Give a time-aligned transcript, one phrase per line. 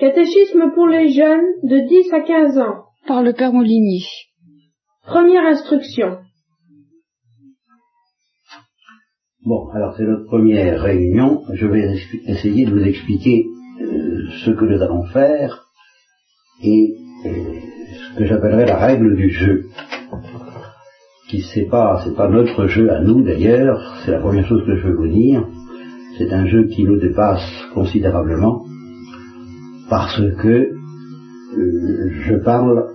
[0.00, 2.84] Catéchisme pour les jeunes de 10 à 15 ans.
[3.06, 4.00] Par le Père Molinier.
[5.06, 6.16] Première instruction.
[9.44, 11.42] Bon, alors c'est notre première réunion.
[11.52, 13.44] Je vais essayer de vous expliquer
[13.82, 15.66] euh, ce que nous allons faire
[16.62, 16.94] et
[17.26, 17.30] euh,
[18.14, 19.66] ce que j'appellerais la règle du jeu.
[21.28, 23.98] Qui c'est pas, c'est pas notre jeu à nous d'ailleurs.
[24.04, 25.46] C'est la première chose que je veux vous dire.
[26.16, 28.64] C'est un jeu qui nous dépasse considérablement
[29.90, 32.86] parce que euh, je parle,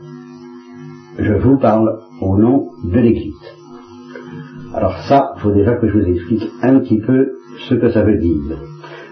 [1.19, 3.33] je vous parle au nom de l'Église.
[4.73, 7.33] Alors ça, il faut déjà que je vous explique un petit peu
[7.67, 8.57] ce que ça veut dire.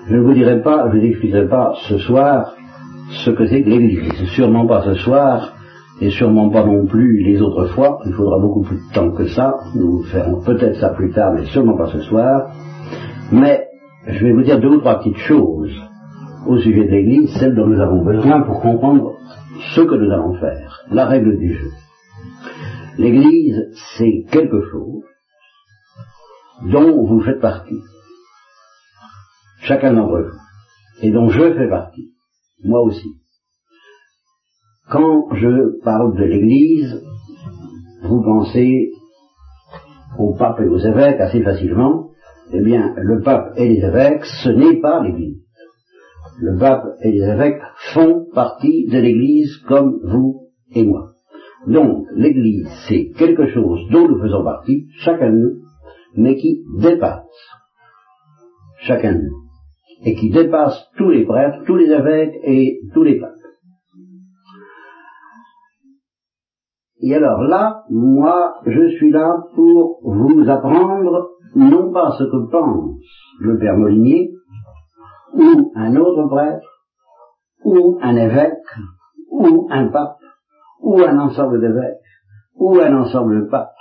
[0.08, 2.56] Je ne vous dirai pas, je vous expliquerai pas ce soir
[3.10, 4.14] ce que c'est que l'Église.
[4.34, 5.54] Sûrement pas ce soir,
[6.02, 8.00] et sûrement pas non plus les autres fois.
[8.06, 9.56] Il faudra beaucoup plus de temps que ça.
[9.76, 12.50] Nous ferons peut-être ça plus tard, mais sûrement pas ce soir.
[13.32, 13.68] Mais
[14.08, 15.72] je vais vous dire deux ou trois petites choses
[16.46, 19.18] au sujet de l'Église, celle dont nous avons besoin pour comprendre
[19.76, 21.72] ce que nous allons faire, la règle du jeu.
[22.98, 25.04] L'Église, c'est quelque chose
[26.72, 27.80] dont vous faites partie,
[29.62, 30.38] chacun d'entre vous,
[31.02, 32.12] et dont je fais partie,
[32.64, 33.10] moi aussi.
[34.90, 37.04] Quand je parle de l'Église,
[38.04, 38.92] vous pensez
[40.20, 42.10] au pape et aux évêques assez facilement,
[42.52, 45.43] eh bien, le pape et les évêques, ce n'est pas l'Église
[46.40, 47.62] le pape et les évêques
[47.94, 51.14] font partie de l'Église comme vous et moi.
[51.68, 55.62] Donc, l'Église, c'est quelque chose dont nous faisons partie, chacun de nous,
[56.16, 57.24] mais qui dépasse
[58.80, 59.38] chacun de nous,
[60.06, 63.32] et qui dépasse tous les prêtres, tous les évêques et tous les papes.
[67.02, 73.02] Et alors là, moi, je suis là pour vous apprendre non pas ce que pense
[73.42, 74.32] le Père Molinier,
[75.34, 76.68] ou un autre prêtre,
[77.64, 78.54] ou un évêque,
[79.30, 80.18] ou un pape,
[80.82, 81.98] ou un ensemble d'évêques,
[82.56, 83.76] ou un ensemble de papes,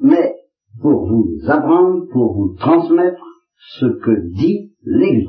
[0.00, 0.34] mais
[0.80, 3.22] pour vous apprendre, pour vous transmettre
[3.78, 5.28] ce que dit l'Église,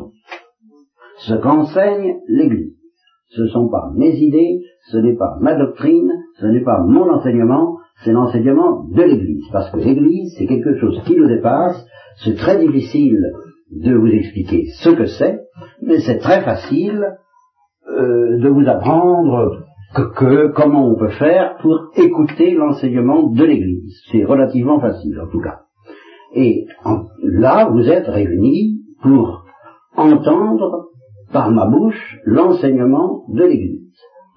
[1.20, 2.76] ce qu'enseigne l'Église.
[3.30, 7.10] Ce ne sont pas mes idées, ce n'est pas ma doctrine, ce n'est pas mon
[7.12, 9.44] enseignement, c'est l'enseignement de l'Église.
[9.52, 11.86] Parce que l'Église, c'est quelque chose qui nous dépasse,
[12.24, 13.20] c'est très difficile
[13.72, 15.47] de vous expliquer ce que c'est,
[15.82, 17.18] mais c'est très facile
[17.90, 19.64] euh, de vous apprendre
[19.96, 23.98] que, comment on peut faire pour écouter l'enseignement de l'Église.
[24.12, 25.62] C'est relativement facile en tout cas.
[26.36, 26.66] Et
[27.24, 29.46] là, vous êtes réunis pour
[29.96, 30.90] entendre
[31.32, 33.88] par ma bouche l'enseignement de l'Église.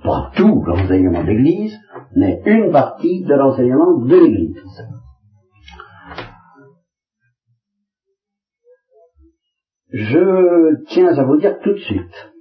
[0.02, 1.76] Pas tout l'enseignement de l'Église,
[2.16, 4.56] mais une partie de l'enseignement de l'Église.
[9.92, 12.32] Je tiens à vous dire tout de suite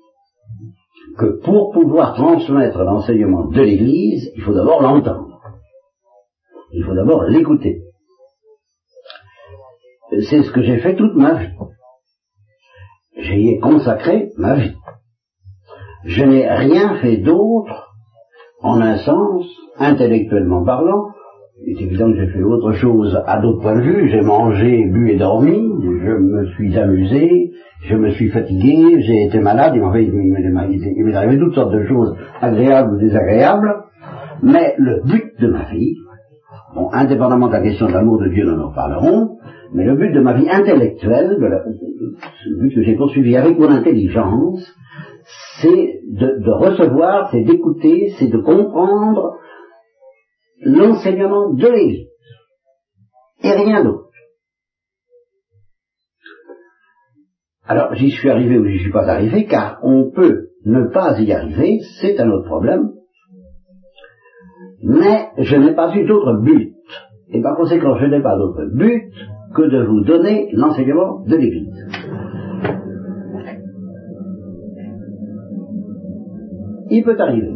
[1.18, 5.42] que pour pouvoir transmettre l'enseignement de l'Église, il faut d'abord l'entendre.
[6.72, 7.82] Il faut d'abord l'écouter.
[10.12, 11.54] C'est ce que j'ai fait toute ma vie.
[13.18, 14.76] J'y ai consacré ma vie.
[16.06, 17.94] Je n'ai rien fait d'autre,
[18.62, 19.46] en un sens,
[19.78, 21.09] intellectuellement parlant,
[21.66, 24.10] il est évident que j'ai fait autre chose à d'autres points de vue.
[24.10, 25.60] J'ai mangé, bu et dormi.
[25.84, 27.52] Je me suis amusé.
[27.84, 29.02] Je me suis fatigué.
[29.02, 29.74] J'ai été malade.
[29.76, 33.76] Il m'est arrivé toutes sortes de choses agréables ou désagréables.
[34.42, 35.96] Mais le but de ma vie,
[36.76, 39.38] bon, indépendamment de la question de l'amour de Dieu, nous en parlerons,
[39.74, 44.66] mais le but de ma vie intellectuelle, le but que j'ai poursuivi avec mon intelligence,
[45.62, 49.39] c'est de, de recevoir, c'est d'écouter, c'est de comprendre
[50.62, 52.08] l'enseignement de l'Église
[53.44, 54.10] et rien d'autre.
[57.66, 61.32] Alors j'y suis arrivé ou j'y suis pas arrivé car on peut ne pas y
[61.32, 62.90] arriver, c'est un autre problème,
[64.84, 66.74] mais je n'ai pas eu d'autre but.
[67.32, 69.12] Et par conséquent, je n'ai pas d'autre but
[69.56, 71.88] que de vous donner l'enseignement de l'Église.
[76.90, 77.54] Il peut arriver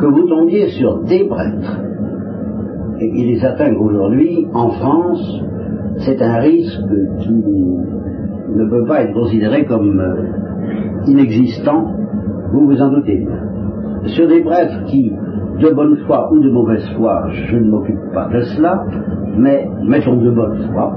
[0.00, 1.89] que vous tombiez sur des prêtres
[3.00, 5.42] et il est certain qu'aujourd'hui, en France,
[5.98, 11.94] c'est un risque qui ne peut pas être considéré comme euh, inexistant,
[12.52, 13.26] vous vous en doutez.
[14.04, 15.12] Sur des prêtres qui,
[15.60, 18.84] de bonne foi ou de mauvaise foi, je ne m'occupe pas de cela,
[19.36, 20.94] mais mettons de bonne foi,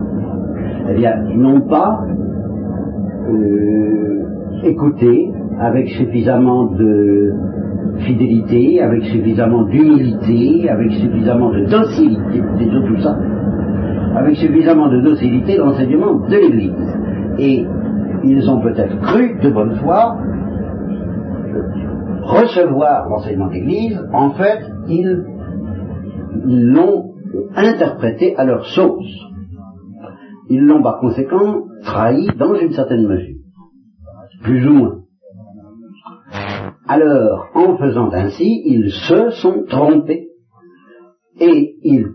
[0.90, 2.02] eh bien, ils n'ont pas
[3.30, 4.24] euh,
[4.64, 7.34] écouté avec suffisamment de
[8.00, 13.18] fidélité, avec suffisamment d'humilité, avec suffisamment de docilité, c'est tout ça,
[14.16, 16.98] avec suffisamment de docilité l'enseignement de l'Église.
[17.40, 17.66] Et
[18.24, 20.18] ils ont peut-être cru de bonne foi,
[22.24, 25.24] recevoir l'enseignement de l'Église, en fait, ils
[26.46, 27.14] l'ont
[27.56, 29.30] interprété à leur sauce.
[30.50, 33.38] Ils l'ont par conséquent trahi dans une certaine mesure,
[34.44, 35.03] plus ou moins.
[36.94, 40.28] Alors, en faisant ainsi, ils se sont trompés
[41.40, 42.06] et ils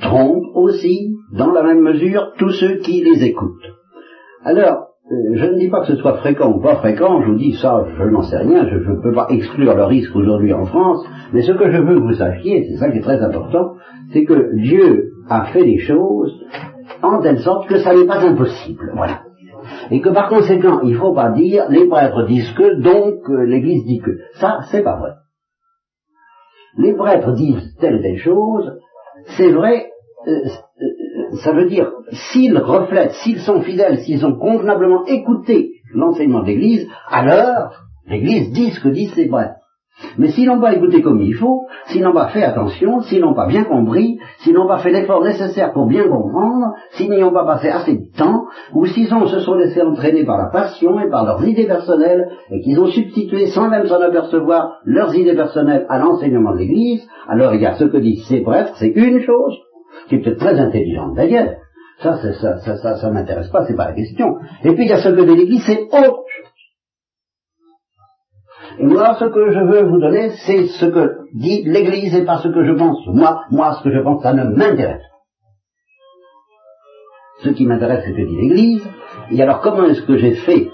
[0.00, 3.72] trompent aussi, dans la même mesure, tous ceux qui les écoutent.
[4.44, 7.38] Alors, euh, je ne dis pas que ce soit fréquent ou pas fréquent, je vous
[7.38, 10.64] dis ça, je n'en sais rien, je ne peux pas exclure le risque aujourd'hui en
[10.64, 13.72] France, mais ce que je veux que vous sachiez, c'est ça qui est très important,
[14.12, 16.40] c'est que Dieu a fait les choses
[17.02, 18.92] en telle sorte que ça n'est pas impossible.
[18.94, 19.22] Voilà.
[19.90, 23.44] Et que par conséquent, il ne faut pas dire les prêtres disent que, donc euh,
[23.44, 24.18] l'Église dit que.
[24.34, 25.10] Ça, c'est pas vrai.
[26.78, 28.78] Les prêtres disent telle telle chose,
[29.36, 29.90] c'est vrai,
[30.26, 36.42] euh, euh, ça veut dire, s'ils reflètent, s'ils sont fidèles, s'ils ont convenablement écouté l'enseignement
[36.42, 37.72] de l'Église, alors
[38.06, 39.59] l'Église dit ce que disent ces prêtres.
[40.18, 43.34] Mais s'ils n'ont pas écouté comme il faut, s'ils n'ont pas fait attention, s'ils n'ont
[43.34, 47.32] pas bien compris, s'ils n'ont pas fait l'effort nécessaire pour bien comprendre, s'ils n'y ont
[47.32, 48.44] pas passé assez de temps,
[48.74, 52.60] ou s'ils se sont laissés entraîner par la passion et par leurs idées personnelles, et
[52.60, 57.54] qu'ils ont substitué sans même s'en apercevoir leurs idées personnelles à l'enseignement de l'Église, alors
[57.54, 59.58] il y a ce que disent ces prêtres, c'est une chose,
[60.08, 61.56] qui est peut-être très intelligente d'ailleurs.
[62.02, 64.36] Ça, ça, ça, ça, ça, m'intéresse pas, c'est pas la question.
[64.64, 66.24] Et puis il y a ce que dit l'Église, c'est autre
[68.82, 72.48] moi, ce que je veux vous donner, c'est ce que dit l'Église et pas ce
[72.48, 72.98] que je pense.
[73.06, 75.02] Moi, moi, ce que je pense, ça ne m'intéresse.
[77.42, 78.86] Ce qui m'intéresse, c'est ce que dit l'Église.
[79.30, 80.70] Et alors, comment est-ce que j'ai fait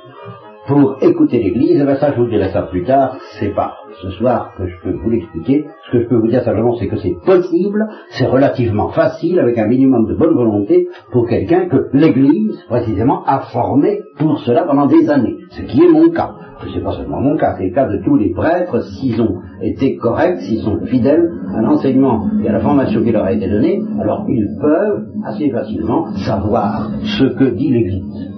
[0.66, 4.52] pour écouter l'Église, eh ça je vous dirai ça plus tard, c'est pas ce soir
[4.58, 5.64] que je peux vous l'expliquer.
[5.86, 9.58] Ce que je peux vous dire simplement, c'est que c'est possible, c'est relativement facile, avec
[9.58, 14.86] un minimum de bonne volonté, pour quelqu'un que l'Église, précisément, a formé pour cela pendant
[14.86, 15.36] des années.
[15.50, 16.32] Ce qui est mon cas.
[16.60, 19.40] Ce n'est pas seulement mon cas, c'est le cas de tous les prêtres, s'ils ont
[19.60, 23.48] été corrects, s'ils sont fidèles à l'enseignement et à la formation qui leur a été
[23.48, 28.35] donnée, alors ils peuvent assez facilement savoir ce que dit l'Église.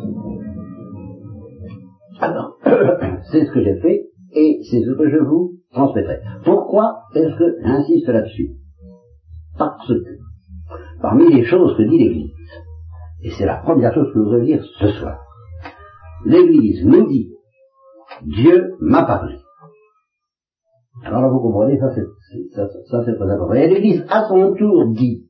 [2.20, 2.59] Alors,
[3.31, 6.20] c'est ce que j'ai fait et c'est ce que je vous transmettrai.
[6.44, 8.50] Pourquoi est-ce que j'insiste là-dessus?
[9.56, 9.94] Parce que,
[11.00, 12.31] parmi les choses que dit l'Église,
[13.23, 15.19] et c'est la première chose que je voudrais dire ce soir,
[16.25, 17.31] l'Église nous dit,
[18.23, 19.37] Dieu m'a parlé.
[21.05, 22.05] Alors là, vous comprenez, ça c'est,
[22.55, 23.55] ça, c'est très important.
[23.55, 25.29] Et l'Église, à son tour, dit,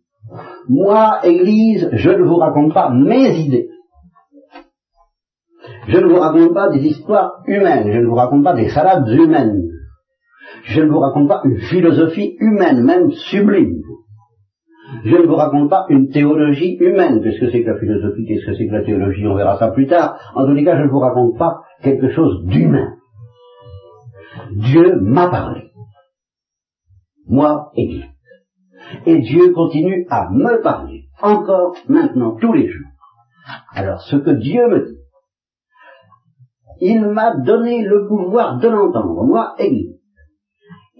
[0.68, 3.68] moi, Église, je ne vous raconte pas mes idées.
[5.88, 9.08] Je ne vous raconte pas des histoires humaines, je ne vous raconte pas des salades
[9.08, 9.68] humaines.
[10.64, 13.80] Je ne vous raconte pas une philosophie humaine, même sublime.
[15.04, 17.22] Je ne vous raconte pas une théologie humaine.
[17.22, 19.70] Qu'est-ce que c'est que la philosophie Qu'est-ce que c'est que la théologie On verra ça
[19.70, 20.18] plus tard.
[20.34, 22.94] En tous les cas, je ne vous raconte pas quelque chose d'humain.
[24.52, 25.70] Dieu m'a parlé.
[27.26, 28.04] Moi, Église.
[29.06, 31.04] Et Dieu continue à me parler.
[31.22, 32.88] Encore, maintenant, tous les jours.
[33.74, 34.97] Alors, ce que Dieu me dit,
[36.80, 39.98] il m'a donné le pouvoir de l'entendre, moi, Église.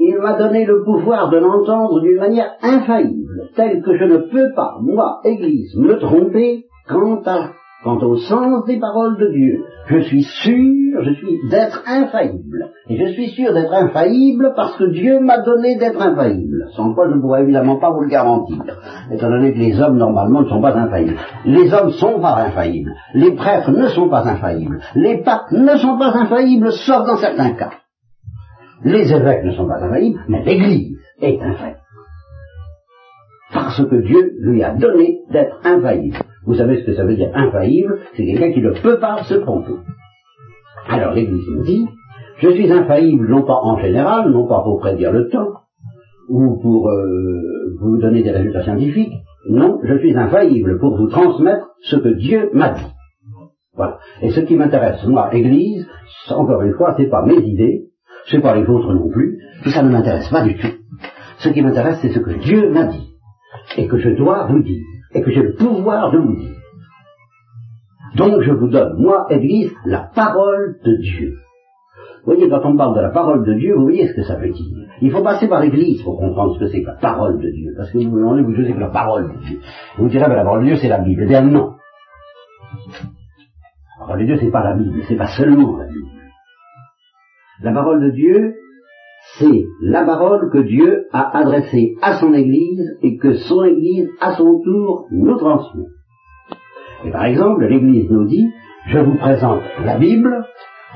[0.01, 4.55] Il m'a donné le pouvoir de l'entendre d'une manière infaillible, telle que je ne peux
[4.55, 7.53] pas, moi, Église, me tromper quant, à,
[7.85, 9.65] quant au sens des paroles de Dieu.
[9.87, 12.71] Je suis sûr, je suis d'être infaillible.
[12.89, 16.67] Et je suis sûr d'être infaillible parce que Dieu m'a donné d'être infaillible.
[16.75, 18.59] Sans quoi je ne pourrais évidemment pas vous le garantir.
[19.13, 21.19] Étant donné que les hommes normalement ne sont pas infaillibles.
[21.45, 22.95] Les hommes sont pas infaillibles.
[23.15, 24.81] Les prêtres ne sont pas infaillibles.
[24.97, 27.73] Les papes ne sont pas infaillibles, sauf dans certains cas.
[28.85, 31.81] Les évêques ne sont pas infaillibles, mais l'Église est infaillible.
[33.53, 36.19] Parce que Dieu lui a donné d'être infaillible.
[36.49, 39.35] Vous savez ce que ça veut dire infaillible C'est quelqu'un qui ne peut pas se
[39.35, 39.75] tromper.
[40.89, 41.87] Alors l'Église nous dit,
[42.39, 45.53] je suis infaillible non pas en général, non pas pour prédire le temps,
[46.31, 49.13] ou pour euh, vous donner des résultats scientifiques,
[49.51, 52.87] non, je suis infaillible pour vous transmettre ce que Dieu m'a dit.
[53.75, 53.99] Voilà.
[54.23, 55.87] Et ce qui m'intéresse, moi, Église,
[56.31, 57.91] encore une fois, c'est pas mes idées,
[58.29, 60.73] c'est pas les vôtres non plus, tout ça ne m'intéresse pas du tout.
[61.41, 63.13] Ce qui m'intéresse, c'est ce que Dieu m'a dit,
[63.77, 64.83] et que je dois vous dire
[65.15, 66.57] et que j'ai le pouvoir de vous dire.
[68.17, 71.35] Donc je vous donne, moi, Église, la parole de Dieu.
[72.25, 74.37] Vous voyez, quand on parle de la parole de Dieu, vous voyez ce que ça
[74.37, 74.89] veut dire.
[75.01, 77.73] Il faut passer par l'Église pour comprendre ce que c'est que la parole de Dieu.
[77.77, 79.61] Parce que vous vous demandez, vous savez que la parole de Dieu.
[79.97, 81.23] Vous me direz, mais la parole de Dieu, c'est la Bible.
[81.25, 81.75] Eh bien non.
[84.01, 86.09] La parole de Dieu, c'est pas la Bible, c'est pas seulement la Bible.
[87.63, 88.55] La parole de Dieu,
[89.39, 94.35] c'est la parole que Dieu a adressée à son Église et que son Église, à
[94.35, 95.87] son tour, nous transmet.
[97.05, 98.47] Et par exemple, l'Église nous dit,
[98.89, 100.45] je vous présente la Bible,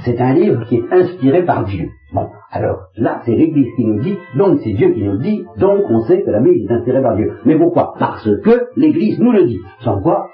[0.01, 1.89] C'est un livre qui est inspiré par Dieu.
[2.15, 5.83] Bon, alors là, c'est l'Église qui nous dit, donc c'est Dieu qui nous dit, donc
[5.91, 7.35] on sait que la Bible est inspirée par Dieu.
[7.45, 7.93] Mais pourquoi?
[7.99, 9.61] Parce que l'Église nous le dit.
[9.81, 10.29] Sans quoi,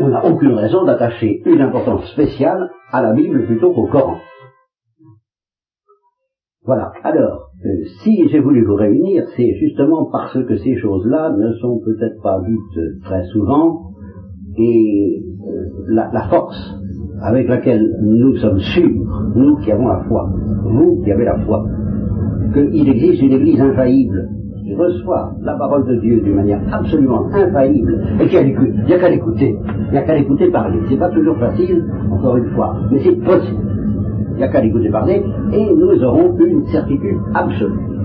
[0.00, 4.16] on n'a aucune raison d'attacher une importance spéciale à la Bible plutôt qu'au Coran.
[6.66, 6.90] Voilà.
[7.04, 7.68] Alors, euh,
[8.02, 12.40] si j'ai voulu vous réunir, c'est justement parce que ces choses-là ne sont peut-être pas
[12.40, 13.92] dites très souvent,
[14.58, 16.56] et euh, la, force
[17.22, 20.28] avec laquelle nous sommes sûrs, nous qui avons la foi,
[20.64, 21.64] vous qui avez la foi,
[22.52, 24.28] qu'il existe une Église infaillible
[24.64, 28.92] qui reçoit la parole de Dieu d'une manière absolument infaillible et qui a il n'y
[28.92, 29.56] a qu'à l'écouter,
[29.86, 30.80] il n'y a qu'à l'écouter parler.
[30.88, 33.85] C'est pas toujours facile, encore une fois, mais c'est possible.
[34.36, 37.96] Il n'y a qu'à l'écouter parler et nous aurons une certitude absolue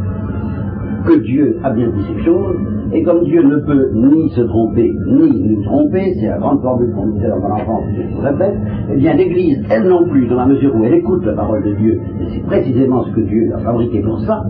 [1.05, 2.55] que Dieu a bien dit ces choses
[2.93, 6.93] et comme Dieu ne peut ni se tromper, ni nous tromper, c'est la grande formule
[6.93, 8.55] qu'on disait dans mon enfance, je vous répète,
[8.91, 11.73] eh bien l'Église, elle non plus, dans la mesure où elle écoute la parole de
[11.73, 14.43] Dieu, et c'est précisément ce que Dieu a fabriqué pour ça,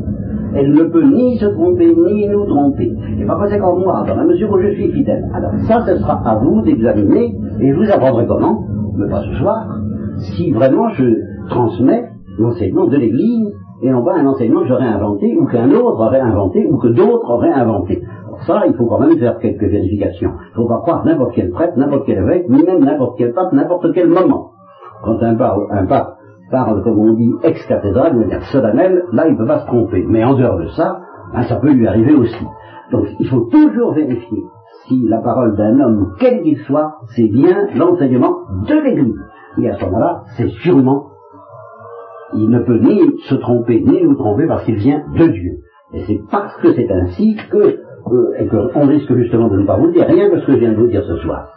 [0.55, 2.91] elle ne peut ni se tromper, ni nous tromper.
[3.19, 6.21] Et par conséquent, moi, dans la mesure où je suis fidèle, alors ça, ce sera
[6.27, 8.65] à vous d'examiner, et vous apprendrai comment,
[8.97, 9.67] mais pas ce soir,
[10.17, 11.20] si vraiment je
[11.51, 13.53] transmets l'enseignement de l'Église,
[13.83, 16.87] et non pas un enseignement que j'aurais inventé, ou qu'un autre aurait inventé, ou que
[16.87, 18.01] d'autres auraient inventé.
[18.27, 20.31] Pour ça, il faut quand même faire quelques vérifications.
[20.31, 23.33] Il ne faut pas croire n'importe quel prêtre, n'importe quel évêque, ni même n'importe quel
[23.33, 24.51] pape, n'importe quel moment.
[25.03, 26.17] Quand un pape, un pape
[26.51, 29.65] parle, comme on dit, ex cathédrale, de manière solennelle, là, il ne peut pas se
[29.67, 30.05] tromper.
[30.07, 31.01] Mais en dehors de ça,
[31.33, 32.45] hein, ça peut lui arriver aussi.
[32.91, 34.43] Donc, il faut toujours vérifier
[34.87, 38.35] si la parole d'un homme, quel qu'il soit, c'est bien l'enseignement
[38.67, 39.21] de l'Église.
[39.57, 41.10] Et à ce moment-là, c'est sûrement,
[42.35, 45.51] il ne peut ni se tromper, ni nous tromper, parce qu'il vient de Dieu.
[45.93, 49.77] Et c'est parce que c'est ainsi que, euh, et qu'on risque justement de ne pas
[49.77, 51.49] vous dire rien que ce que je viens de vous dire ce soir.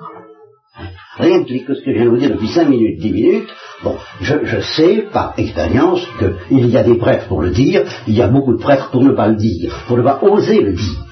[1.18, 3.48] Rien que ce que je viens de vous dire depuis 5 minutes, 10 minutes,
[3.84, 8.22] bon, je, sais par expérience qu'il y a des prêtres pour le dire, il y
[8.22, 11.04] a beaucoup de prêtres pour ne pas le dire, pour ne pas oser le dire.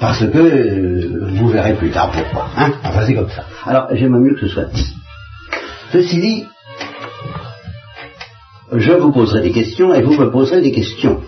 [0.00, 2.46] Parce que euh, vous verrez plus tard pourquoi.
[2.56, 3.44] Hein enfin, c'est comme ça.
[3.66, 4.94] Alors, j'aimerais mieux que ce soit dit.
[5.92, 6.44] Ceci dit,
[8.72, 11.20] je vous poserai des questions et vous me poserez des questions.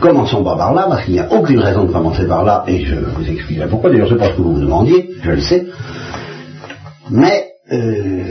[0.00, 2.84] Commençons pas par là, parce qu'il n'y a aucune raison de commencer par là, et
[2.84, 3.90] je vous expliquerai pourquoi.
[3.90, 5.66] D'ailleurs, je ce que vous me demandiez, je le sais.
[7.10, 8.22] Mais euh,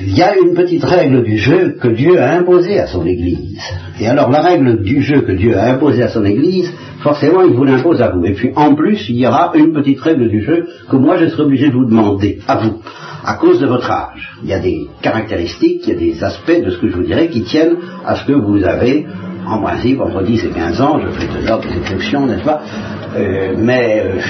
[0.00, 3.58] il y a une petite règle du jeu que Dieu a imposée à son Église.
[4.00, 7.54] Et alors la règle du jeu que Dieu a imposée à son Église, forcément il
[7.54, 8.24] vous l'impose à vous.
[8.24, 11.26] Et puis en plus, il y aura une petite règle du jeu que moi je
[11.26, 12.80] serai obligé de vous demander, à vous,
[13.24, 14.34] à cause de votre âge.
[14.42, 17.04] Il y a des caractéristiques, il y a des aspects de ce que je vous
[17.04, 17.76] dirai qui tiennent
[18.06, 19.06] à ce que vous avez
[19.46, 22.60] en principe entre 10 et 15 ans, je fais toujours des exceptions, n'est-ce pas?
[23.16, 24.20] Euh, Mais euh,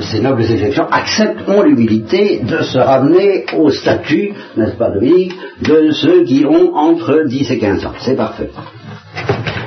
[0.00, 6.24] ces nobles exceptions accepteront l'humilité de se ramener au statut, n'est-ce pas, Dominique, de ceux
[6.24, 7.92] qui ont entre 10 et 15 ans.
[8.00, 8.50] C'est parfait.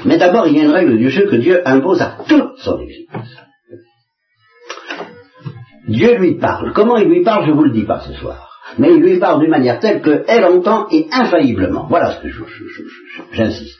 [0.05, 2.79] Mais d'abord, il y a une règle du jeu que Dieu impose à toute son
[2.79, 3.07] Église.
[5.87, 6.73] Dieu lui parle.
[6.73, 8.49] Comment il lui parle, je ne vous le dis pas ce soir.
[8.77, 11.85] Mais il lui parle d'une manière telle qu'elle entend et infailliblement.
[11.89, 12.29] Voilà ce que
[13.31, 13.79] j'insiste.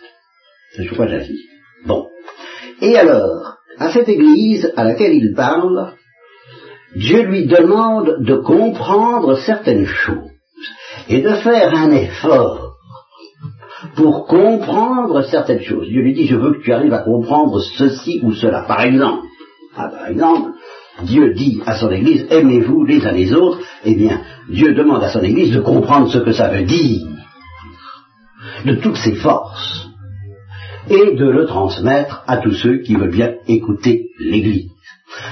[0.75, 1.50] C'est sur quoi j'insiste.
[1.86, 2.08] Bon.
[2.82, 5.94] Et alors, à cette Église à laquelle il parle,
[6.96, 10.32] Dieu lui demande de comprendre certaines choses
[11.10, 12.75] et de faire un effort
[13.96, 15.88] pour comprendre certaines choses.
[15.88, 18.64] Dieu lui dit, je veux que tu arrives à comprendre ceci ou cela.
[18.64, 19.24] Par exemple,
[19.75, 20.52] ah, par exemple,
[21.04, 23.60] Dieu dit à son Église, aimez-vous les uns les autres.
[23.84, 27.08] Eh bien, Dieu demande à son Église de comprendre ce que ça veut dire,
[28.66, 29.90] de toutes ses forces,
[30.90, 34.75] et de le transmettre à tous ceux qui veulent bien écouter l'Église.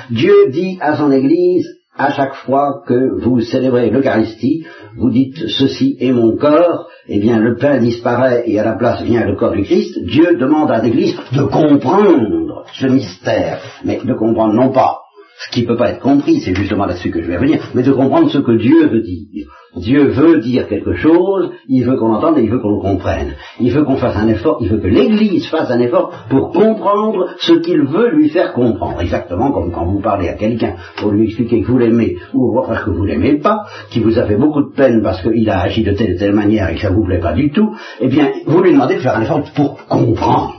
[0.09, 4.65] Dieu dit à son Église, à chaque fois que vous célébrez l'Eucharistie,
[4.97, 9.03] vous dites ceci est mon corps, eh bien le pain disparaît et à la place
[9.03, 9.99] vient le corps du Christ.
[10.03, 15.02] Dieu demande à l'Église de comprendre ce mystère, mais de comprendre non pas
[15.45, 17.83] ce qui ne peut pas être compris, c'est justement là-dessus que je vais revenir, mais
[17.83, 19.47] de comprendre ce que Dieu veut dire.
[19.75, 23.33] Dieu veut dire quelque chose, il veut qu'on entende et il veut qu'on le comprenne.
[23.59, 27.29] Il veut qu'on fasse un effort, il veut que l'Église fasse un effort pour comprendre
[27.39, 29.01] ce qu'il veut lui faire comprendre.
[29.01, 32.83] Exactement comme quand vous parlez à quelqu'un pour lui expliquer que vous l'aimez ou parce
[32.83, 35.83] que vous l'aimez pas, qui vous a fait beaucoup de peine parce qu'il a agi
[35.83, 38.31] de telle et telle manière et que ça vous plaît pas du tout, eh bien,
[38.45, 40.55] vous lui demandez de faire un effort pour comprendre.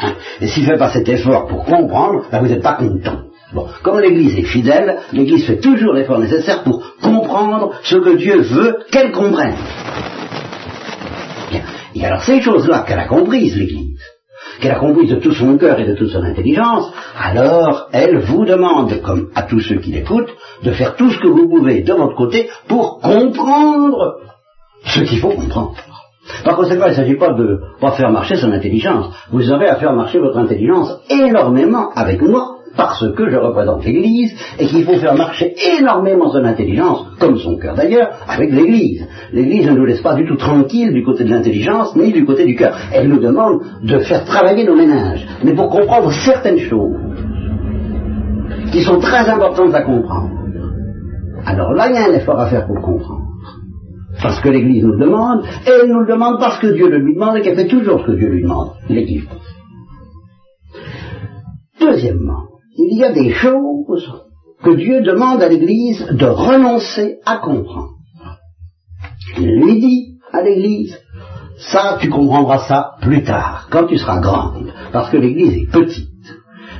[0.00, 0.12] Hein.
[0.40, 3.27] Et s'il ne fait pas cet effort pour comprendre, ben vous n'êtes pas content.
[3.52, 8.42] Bon, comme l'Église est fidèle, l'Église fait toujours l'effort nécessaire pour comprendre ce que Dieu
[8.42, 9.56] veut qu'elle comprenne.
[11.94, 14.00] Et alors ces choses-là qu'elle a comprises, l'Église,
[14.60, 18.44] qu'elle a comprises de tout son cœur et de toute son intelligence, alors elle vous
[18.44, 20.30] demande, comme à tous ceux qui l'écoutent,
[20.62, 24.18] de faire tout ce que vous pouvez de votre côté pour comprendre
[24.84, 25.74] ce qu'il faut comprendre.
[26.44, 27.60] Par conséquent, il ne s'agit pas de
[27.96, 29.14] faire marcher son intelligence.
[29.32, 34.32] Vous avez à faire marcher votre intelligence énormément avec moi, parce que je représente l'Église,
[34.58, 39.06] et qu'il faut faire marcher énormément son intelligence, comme son cœur d'ailleurs, avec l'Église.
[39.32, 42.44] L'Église ne nous laisse pas du tout tranquille du côté de l'intelligence, ni du côté
[42.44, 42.76] du cœur.
[42.92, 46.96] Elle nous demande de faire travailler nos ménages, mais pour comprendre certaines choses
[48.72, 50.30] qui sont très importantes à comprendre.
[51.46, 53.24] Alors là, il y a un effort à faire pour comprendre.
[54.20, 56.98] Parce que l'Église nous le demande, et elle nous le demande parce que Dieu le
[56.98, 59.28] lui demande et qu'elle fait toujours ce que Dieu lui demande, l'Église.
[61.80, 62.47] Deuxièmement,
[62.78, 64.08] il y a des choses
[64.62, 67.96] que Dieu demande à l'Église de renoncer à comprendre.
[69.36, 70.96] Il lui dit à l'Église,
[71.58, 76.08] ça, tu comprendras ça plus tard, quand tu seras grande, parce que l'Église est petite.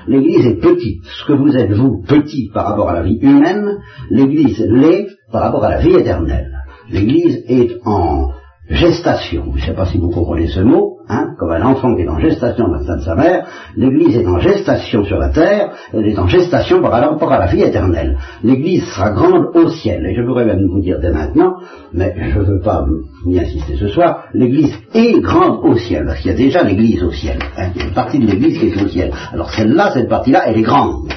[0.06, 1.04] L'Église est petite.
[1.04, 3.78] Ce que vous êtes, vous, petit par rapport à la vie humaine,
[4.10, 6.52] l'Église l'est par rapport à la vie éternelle.
[6.90, 8.30] L'Église est en
[8.70, 9.52] gestation.
[9.54, 12.08] Je ne sais pas si vous comprenez ce mot, hein, comme un enfant qui est
[12.08, 13.46] en gestation dans le sein de sa mère,
[13.76, 17.46] l'Église est en gestation sur la terre, elle est en gestation par rapport à la
[17.46, 18.18] vie éternelle.
[18.42, 21.56] L'Église sera grande au ciel, et je pourrais même vous dire dès maintenant,
[21.92, 22.86] mais je ne veux pas
[23.26, 27.02] m'y insister ce soir, l'Église est grande au ciel, parce qu'il y a déjà l'Église
[27.02, 27.38] au ciel.
[27.56, 29.12] Hein, il y a une partie de l'Église qui est au ciel.
[29.32, 31.08] Alors celle-là, cette partie-là, elle est grande.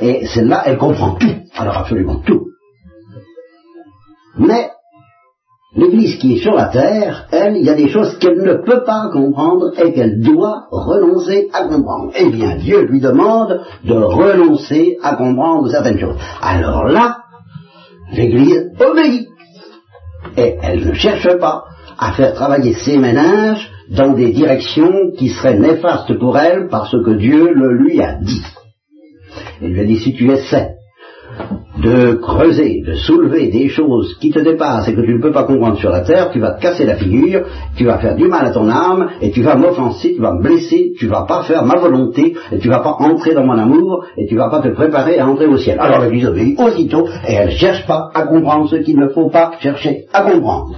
[0.00, 1.34] Et celle-là, elle comprend tout.
[1.56, 2.48] Alors absolument tout.
[4.38, 4.70] Mais
[5.78, 8.82] L'Église qui est sur la terre, elle, il y a des choses qu'elle ne peut
[8.84, 12.10] pas comprendre et qu'elle doit renoncer à comprendre.
[12.18, 16.16] Eh bien, Dieu lui demande de renoncer à comprendre certaines choses.
[16.42, 17.18] Alors là,
[18.12, 19.28] l'Église obéit.
[20.36, 21.62] Et elle ne cherche pas
[21.96, 27.16] à faire travailler ses ménages dans des directions qui seraient néfastes pour elle parce que
[27.16, 28.42] Dieu le lui a dit.
[29.62, 30.77] Il lui a dit, si tu essaies
[31.82, 35.44] de creuser, de soulever des choses qui te dépassent et que tu ne peux pas
[35.44, 37.42] comprendre sur la terre, tu vas te casser la figure,
[37.76, 40.42] tu vas faire du mal à ton âme, et tu vas m'offenser, tu vas me
[40.42, 44.04] blesser, tu vas pas faire ma volonté, et tu vas pas entrer dans mon amour,
[44.16, 45.78] et tu vas pas te préparer à entrer au ciel.
[45.78, 49.52] Alors l'Église obéit aussitôt, et elle cherche pas à comprendre ce qu'il ne faut pas
[49.60, 50.74] chercher à comprendre.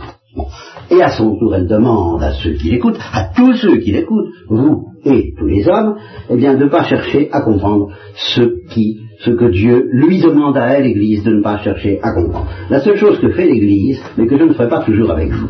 [0.90, 4.30] Et à son tour, elle demande à ceux qui l'écoutent, à tous ceux qui l'écoutent,
[4.48, 5.96] vous et tous les hommes,
[6.28, 10.56] eh bien, de ne pas chercher à comprendre ce qui, ce que Dieu lui demande
[10.56, 12.48] à elle, l'Église, de ne pas chercher à comprendre.
[12.68, 15.48] La seule chose que fait l'Église, mais que je ne ferai pas toujours avec vous,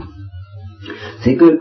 [1.23, 1.59] c'est que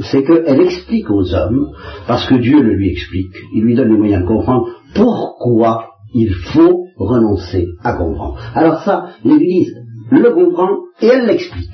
[0.00, 1.68] c'est qu'elle explique aux hommes,
[2.06, 6.32] parce que Dieu le lui explique, il lui donne les moyens de comprendre pourquoi il
[6.32, 8.38] faut renoncer à comprendre.
[8.54, 9.72] Alors ça, l'Église
[10.10, 11.70] le comprend et elle l'explique.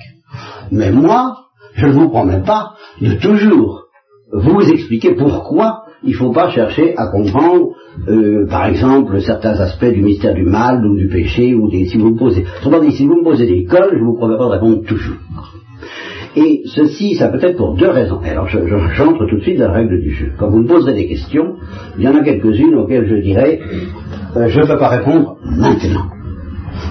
[0.71, 1.46] Mais moi,
[1.77, 3.85] je ne vous promets pas de toujours
[4.33, 7.71] vous expliquer pourquoi il ne faut pas chercher à comprendre,
[8.09, 11.97] euh, par exemple, certains aspects du mystère du mal ou du péché, ou des, si
[11.97, 12.45] vous me posez,
[12.91, 15.17] si vous me posez des cols, je ne vous promets pas de répondre toujours.
[16.37, 18.21] Et ceci, ça peut être pour deux raisons.
[18.23, 20.33] Alors, j'entre tout de suite dans la règle du jeu.
[20.39, 21.55] Quand vous me poserez des questions,
[21.97, 23.61] il y en a quelques-unes auxquelles je dirais,
[24.37, 26.11] euh, je ne peux pas répondre maintenant.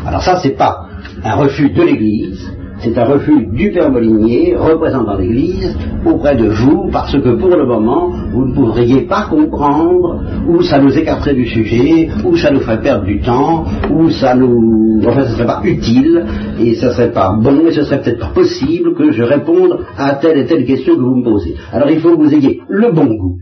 [0.08, 0.88] Alors ça, c'est pas
[1.24, 6.90] un refus de l'Église, c'est un refus du Père Molinier, représentant l'Église, auprès de vous,
[6.92, 11.48] parce que pour le moment, vous ne pourriez pas comprendre, ou ça nous écarterait du
[11.48, 15.02] sujet, ou ça nous ferait perdre du temps, ou ça nous...
[15.08, 16.26] Enfin, ce ne serait pas utile,
[16.60, 19.80] et ce ne serait pas bon, et ce serait peut-être pas possible que je réponde
[19.98, 21.56] à telle et telle question que vous me posez.
[21.72, 23.38] Alors il faut que vous ayez le bon goût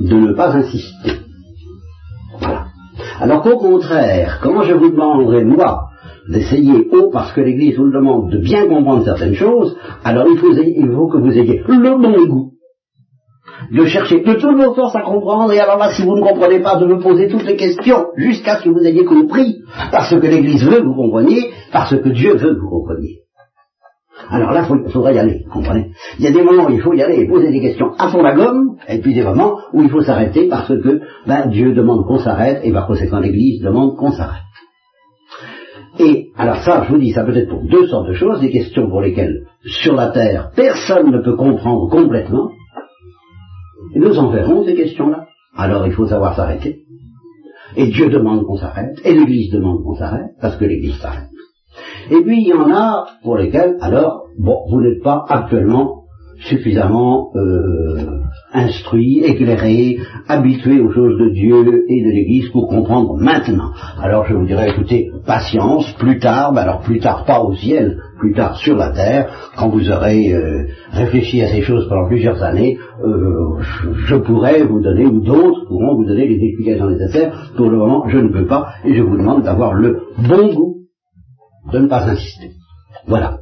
[0.00, 1.12] de ne pas insister.
[2.40, 2.66] Voilà.
[3.20, 5.91] Alors qu'au contraire, quand je vous demanderai, moi,
[6.28, 10.38] d'essayer haut parce que l'Église vous le demande de bien comprendre certaines choses, alors il
[10.38, 12.52] faut, il faut que vous ayez le bon goût
[13.70, 16.60] de chercher de toutes vos forces à comprendre, et alors là, si vous ne comprenez
[16.60, 19.58] pas, de me poser toutes les questions jusqu'à ce que vous ayez compris,
[19.90, 23.20] parce que l'Église veut que vous compreniez, parce que Dieu veut que vous compreniez.
[24.28, 25.90] Alors là, il faudra y aller, comprenez?
[26.18, 28.08] Il y a des moments où il faut y aller et poser des questions à
[28.08, 31.74] fond la gomme, et puis des moments où il faut s'arrêter parce que ben, Dieu
[31.74, 34.42] demande qu'on s'arrête, et par conséquent l'Église demande qu'on s'arrête.
[35.98, 38.50] Et alors ça, je vous dis, ça peut être pour deux sortes de choses, des
[38.50, 42.50] questions pour lesquelles, sur la Terre, personne ne peut comprendre complètement.
[43.94, 45.26] Et nous en verrons ces questions-là.
[45.56, 46.80] Alors il faut savoir s'arrêter.
[47.76, 51.28] Et Dieu demande qu'on s'arrête, et l'Église demande qu'on s'arrête, parce que l'Église s'arrête.
[52.10, 56.04] Et puis il y en a pour lesquels, alors, bon, vous n'êtes pas actuellement
[56.40, 58.20] suffisamment euh,
[58.54, 63.70] instruit, éclairé, habitué aux choses de Dieu et de l'Église pour comprendre maintenant.
[64.00, 67.98] Alors je vous dirais, écoutez, patience, plus tard, mais alors plus tard pas au ciel,
[68.18, 72.42] plus tard sur la terre, quand vous aurez euh, réfléchi à ces choses pendant plusieurs
[72.42, 73.62] années, euh,
[74.06, 77.52] je, pourrais vous donner, ou d'autres pourront vous donner les explications nécessaires.
[77.56, 80.76] Pour le moment, je ne peux pas, et je vous demande d'avoir le bon goût
[81.72, 82.50] de ne pas insister.
[83.06, 83.38] Voilà.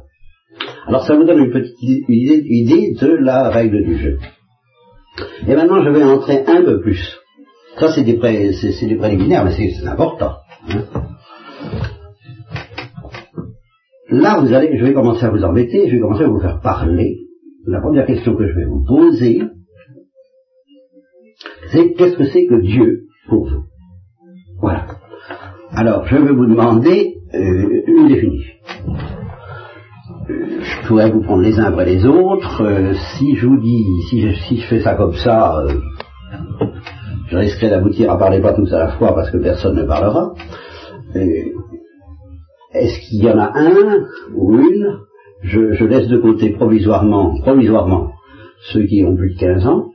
[0.87, 1.75] Alors ça vous donne une petite
[2.09, 4.17] idée de la règle du jeu.
[5.47, 7.19] Et maintenant je vais entrer un peu plus.
[7.79, 10.35] Ça c'est des, pré, c'est, des préliminaires, mais c'est, important.
[10.69, 10.83] Hein.
[14.09, 16.59] Là vous allez, je vais commencer à vous embêter, je vais commencer à vous faire
[16.61, 17.17] parler.
[17.65, 19.43] La première question que je vais vous poser,
[21.71, 23.63] c'est qu'est-ce que c'est que Dieu pour vous?
[24.59, 24.87] Voilà.
[25.73, 28.53] Alors, je vais vous demander euh, une définition.
[30.61, 32.63] Je pourrais vous prendre les uns après les autres.
[32.63, 35.73] Euh, si je vous dis, si je, fais ça comme ça, euh,
[37.27, 40.33] je risquerai d'aboutir à parler pas tous à la fois parce que personne ne parlera.
[42.73, 44.99] Est-ce qu'il y en a un ou une
[45.43, 48.11] je, laisse de côté provisoirement, provisoirement
[48.71, 49.87] ceux qui ont plus de 15 ans,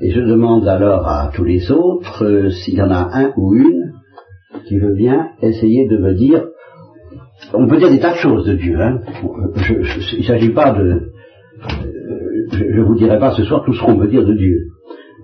[0.00, 3.92] et je demande alors à tous les autres s'il y en a un ou une
[4.66, 6.46] qui veut bien essayer de me dire,
[7.54, 9.00] on peut dire des tas de choses de Dieu, hein.
[10.12, 11.12] il ne s'agit pas de,
[12.52, 14.68] je ne vous dirai pas ce soir tout ce qu'on peut dire de Dieu,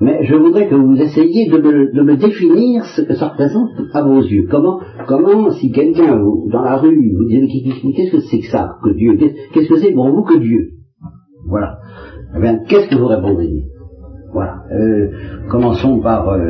[0.00, 4.20] mais je voudrais que vous essayiez de me, définir ce que ça représente à vos
[4.20, 4.46] yeux.
[4.50, 8.90] Comment, comment si quelqu'un dans la rue vous dit qu'est-ce que c'est que ça, que
[8.90, 9.16] Dieu,
[9.52, 10.70] qu'est-ce que c'est pour vous que Dieu?
[11.46, 11.78] Voilà.
[12.36, 13.66] Eh bien, qu'est-ce que vous répondriez
[14.32, 14.62] Voilà.
[14.72, 15.10] Euh,
[15.48, 16.40] commençons par euh,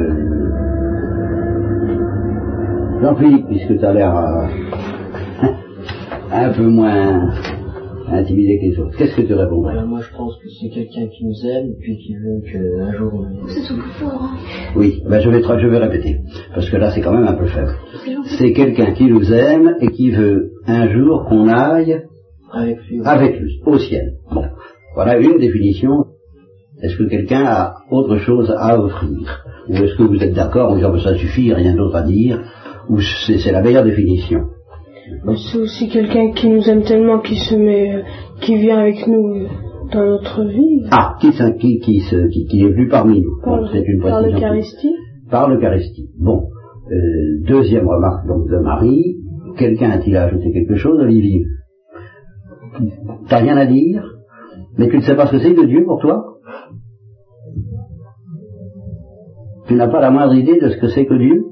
[3.03, 4.47] Jean-Philippe, puisque tu as l'air euh,
[6.33, 7.31] un peu moins
[8.09, 8.97] intimidé que les autres.
[8.97, 11.97] Qu'est-ce que tu répondrais Moi, je pense que c'est quelqu'un qui nous aime et puis
[11.99, 13.27] qui veut qu'un jour.
[13.49, 14.23] C'est tout fort.
[14.23, 14.37] Hein.
[14.77, 16.19] Oui, ben je vais je vais répéter
[16.55, 17.75] parce que là, c'est quand même un peu faible.
[18.39, 22.03] C'est quelqu'un qui nous aime et qui veut un jour qu'on aille
[22.53, 24.15] avec lui, avec lui au ciel.
[24.33, 24.45] Bon,
[24.95, 26.07] voilà une définition.
[26.83, 29.45] Est-ce que quelqu'un a autre chose à offrir?
[29.69, 32.41] Ou est-ce que vous êtes d'accord en disant que ça suffit, rien d'autre à dire?
[32.91, 34.41] Ou c'est la meilleure définition?
[35.37, 38.03] C'est aussi quelqu'un qui nous aime tellement, qui se met,
[38.41, 39.47] qui vient avec nous
[39.93, 40.85] dans notre vie.
[40.91, 43.37] Ah, qui, qui, qui, qui, qui est venu parmi nous.
[43.75, 44.95] Une par l'Eucharistie.
[45.31, 46.11] Par l'Eucharistie.
[46.19, 46.49] Bon.
[46.91, 49.17] Euh, deuxième remarque donc de Marie.
[49.57, 51.45] Quelqu'un a-t-il ajouté quelque chose, Olivier?
[53.29, 54.05] T'as rien à dire?
[54.77, 56.25] Mais tu ne sais pas ce que c'est que Dieu pour toi?
[59.67, 61.45] Tu n'as pas la moindre idée de ce que c'est que Dieu?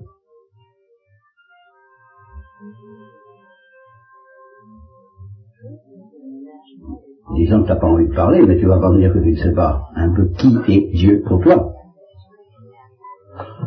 [7.53, 9.19] Disant que tu n'as pas envie de parler, mais tu vas pas me dire que
[9.19, 10.29] tu ne sais pas un peu
[10.65, 11.73] qui est Dieu pour toi.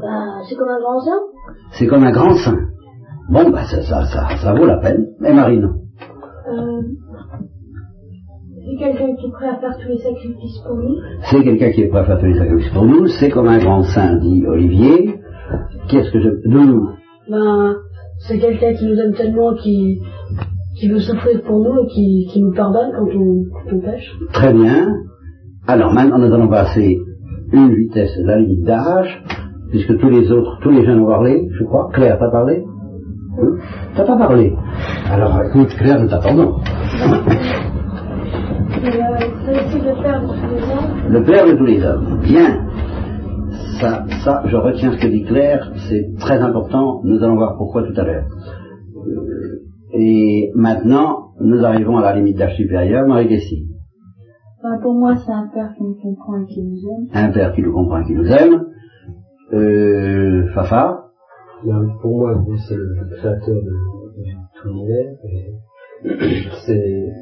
[0.01, 1.21] Bah, c'est comme un grand saint.
[1.71, 2.59] C'est comme un grand saint.
[3.29, 5.07] Bon, bah ça, ça, ça, ça vaut la peine.
[5.19, 5.69] Mais Marie, non.
[5.69, 6.81] Euh,
[8.65, 10.95] c'est quelqu'un qui est prêt à faire tous les sacrifices pour nous.
[11.23, 13.07] C'est quelqu'un qui est prêt à faire tous les sacrifices pour nous.
[13.07, 15.19] C'est comme un grand saint, dit Olivier.
[15.87, 16.29] Qu'est-ce que je...
[16.29, 16.89] De nous
[17.29, 17.75] Ben,
[18.27, 20.01] c'est quelqu'un qui nous aime tellement, qui,
[20.75, 24.11] qui veut souffrir pour nous et qui, qui nous pardonne quand on, pêche.
[24.33, 24.93] Très bien.
[25.67, 26.99] Alors maintenant, nous allons passer
[27.51, 29.23] une vitesse, la limite d'âge,
[29.69, 31.89] puisque tous les autres, tous les jeunes ont parlé, je crois.
[31.93, 32.63] Claire, t'as parlé?
[33.38, 33.57] Hein?
[33.95, 34.53] T'as pas parlé
[35.09, 36.55] Alors écoute, Claire, nous t'attendons.
[41.09, 42.19] Le père de tous les hommes.
[42.21, 42.67] Bien.
[43.79, 47.83] Ça, ça, je retiens ce que dit Claire, c'est très important, nous allons voir pourquoi
[47.83, 48.25] tout à l'heure.
[49.97, 53.67] Et maintenant, nous arrivons à la limite d'âge supérieur, Marie Dessy.
[54.62, 57.08] Bah, pour moi, c'est un père qui nous comprend et qui nous aime.
[57.13, 58.65] Un père qui nous comprend et qui nous aime.
[59.53, 61.12] Euh, Fafa
[62.01, 62.34] Pour moi,
[62.67, 63.71] c'est le créateur de,
[64.55, 65.13] tout l'univers.
[66.65, 67.13] C'est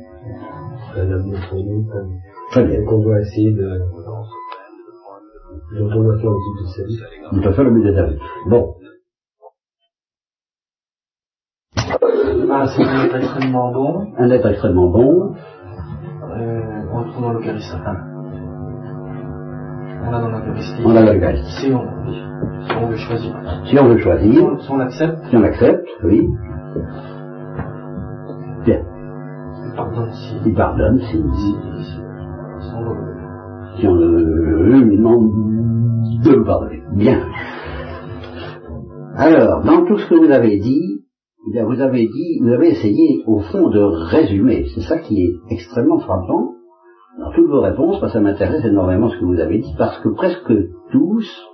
[0.95, 1.85] un amour pour nous.
[2.49, 2.83] Très bien.
[2.85, 3.79] qu'on doit essayer de...
[5.77, 6.99] dont on doit faire le but de sa vie.
[7.31, 8.17] On doit faire le but de sa vie.
[8.49, 8.75] Bon.
[11.75, 14.07] Ah, c'est un être extrêmement bon.
[14.17, 15.33] Un être extrêmement bon.
[16.23, 17.75] Euh, on le trouve dans l'Eucharistie.
[20.05, 20.81] On l'a dans l'Eucharistie.
[20.85, 21.61] On l'a dans l'Eucharistie.
[21.61, 21.81] Si on,
[22.67, 23.35] si on veut choisir.
[23.65, 24.61] Si on veut choisir.
[24.61, 25.19] Si on, l'accepte.
[25.29, 26.29] Si on l'accepte, oui.
[28.65, 28.81] Bien.
[29.65, 30.35] Il pardonne si.
[30.45, 31.17] Il pardonne si.
[31.17, 31.95] Si, si,
[32.61, 33.13] si on veut.
[33.79, 35.31] Si on lui demande
[36.23, 36.83] de le pardonner.
[36.93, 37.19] Bien.
[39.15, 40.92] Alors, dans tout ce que vous avez dit,
[41.51, 44.65] eh vous avez dit, vous avez essayé au fond de résumer.
[44.73, 46.53] C'est ça qui est extrêmement frappant
[47.19, 49.99] dans toutes vos réponses, parce que ça m'intéresse énormément ce que vous avez dit, parce
[49.99, 50.53] que presque
[50.91, 51.47] tous,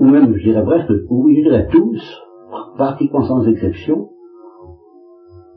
[0.00, 2.22] ou même je dirais presque, ou je dirais tous,
[2.76, 4.08] pratiquement sans exception,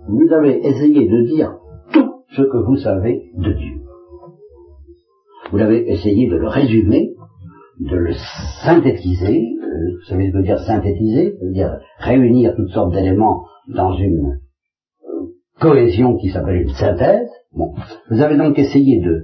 [0.08, 1.58] vous avez essayé de dire
[1.94, 3.82] tout ce que vous savez de Dieu.
[5.52, 7.16] Vous avez essayé de le résumer,
[7.80, 8.13] de le
[8.63, 13.46] synthétiser, vous savez ce que veut dire synthétiser, cest veut dire réunir toutes sortes d'éléments
[13.68, 14.40] dans une
[15.04, 15.26] euh,
[15.60, 17.74] cohésion qui s'appelle une synthèse, Bon.
[18.10, 19.24] Vous avez donc essayé de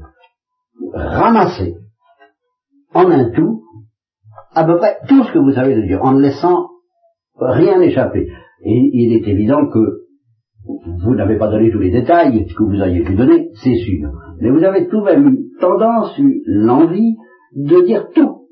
[0.94, 1.76] ramasser
[2.94, 3.62] en un tout
[4.56, 6.70] à peu près tout ce que vous savez de Dieu, en ne laissant
[7.39, 8.28] rien échapper.
[8.66, 10.04] Et il est évident que
[11.04, 14.10] vous n'avez pas donné tous les détails que vous auriez pu donner, c'est sûr.
[14.39, 17.16] Mais vous avez tout de même eu tendance, eu l'envie
[17.56, 18.42] de dire tout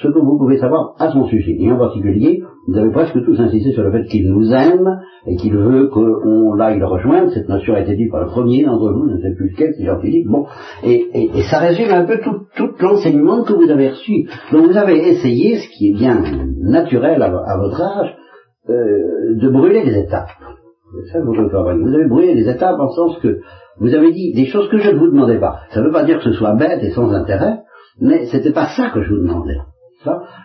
[0.00, 1.56] ce que vous pouvez savoir à son sujet.
[1.58, 5.36] Et en particulier, vous avez presque tous insisté sur le fait qu'il nous aime et
[5.36, 7.30] qu'il veut qu'on l'aille le rejoindre.
[7.32, 9.74] Cette notion a été dite par le premier d'entre vous, je ne sais plus lequel,
[9.76, 10.28] c'est Jean-Philippe.
[10.28, 10.46] Bon,
[10.84, 14.28] et, et, et, ça résume un peu tout, tout l'enseignement que vous avez reçu.
[14.52, 16.22] Donc vous avez essayé, ce qui est bien
[16.60, 18.14] naturel à, à votre âge,
[18.68, 20.28] euh, de brûler les étapes.
[21.12, 23.40] Ça, vous, vous avez brûlé les étapes en sens que
[23.80, 25.60] vous avez dit des choses que je ne vous demandais pas.
[25.70, 27.60] Ça ne veut pas dire que ce soit bête et sans intérêt,
[28.00, 29.58] mais c'était pas ça que je vous demandais.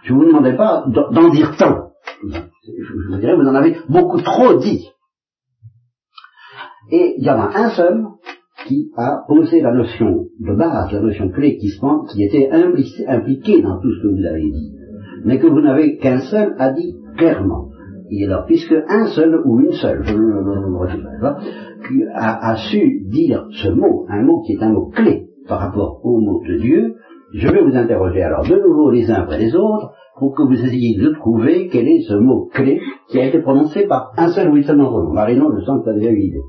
[0.03, 1.89] Je vous demandais pas d'en dire tant.
[2.23, 4.89] Je vous dirais, vous en avez beaucoup trop dit.
[6.91, 8.05] Et il y en a un seul
[8.67, 11.79] qui a posé la notion de base, la notion clé qui, se,
[12.11, 14.73] qui était impliquée dans tout ce que vous avez dit,
[15.25, 17.69] mais que vous n'avez qu'un seul a dit clairement.
[18.09, 20.23] Et alors, puisque un seul ou une seule, je ne
[22.13, 25.99] a, a su dire ce mot, un mot qui est un mot clé par rapport
[26.03, 26.95] au mot de Dieu,
[27.33, 30.53] je vais vous interroger alors de nouveau les uns après les autres pour que vous
[30.53, 34.49] essayiez de trouver quel est ce mot clé qui a été prononcé par un seul
[34.51, 35.13] ou une seule d'entre vous.
[35.13, 36.43] Marinon, je sens que tu as déjà une idée.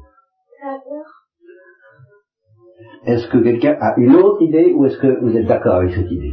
[3.06, 6.10] Est-ce que quelqu'un a une autre idée ou est-ce que vous êtes d'accord avec cette
[6.10, 6.32] idée?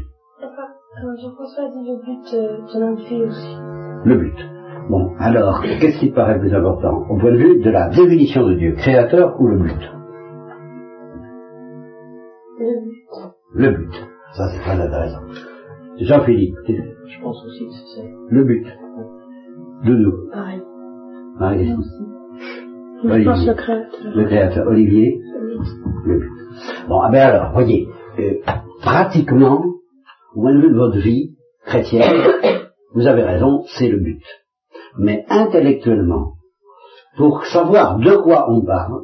[1.22, 3.58] Jean-François a dit le but de notre vie aussi.
[4.06, 4.36] Le but.
[4.90, 7.06] Bon, alors, qu'est-ce qui te paraît plus important?
[7.10, 9.92] Au point de vue de la définition de Dieu, créateur ou le but?
[12.60, 13.34] Le but.
[13.54, 14.11] Le but.
[14.34, 15.22] Ça, c'est très intéressant.
[16.00, 16.56] Jean-Philippe.
[16.68, 18.08] Je pense aussi que c'est ça.
[18.30, 18.66] Le but.
[19.84, 20.30] Doudou.
[20.32, 20.62] Pareil.
[21.38, 21.70] Marie.
[23.04, 24.16] Je pense le créateur.
[24.16, 24.68] Le créateur.
[24.68, 25.20] Olivier.
[26.06, 26.30] Le but.
[26.88, 27.88] Bon, ah ben alors, voyez,
[28.20, 28.36] euh,
[28.82, 29.64] pratiquement,
[30.36, 32.22] au point de vue de votre vie chrétienne,
[32.94, 34.24] vous avez raison, c'est le but.
[34.98, 36.34] Mais intellectuellement,
[37.18, 39.02] pour savoir de quoi on parle,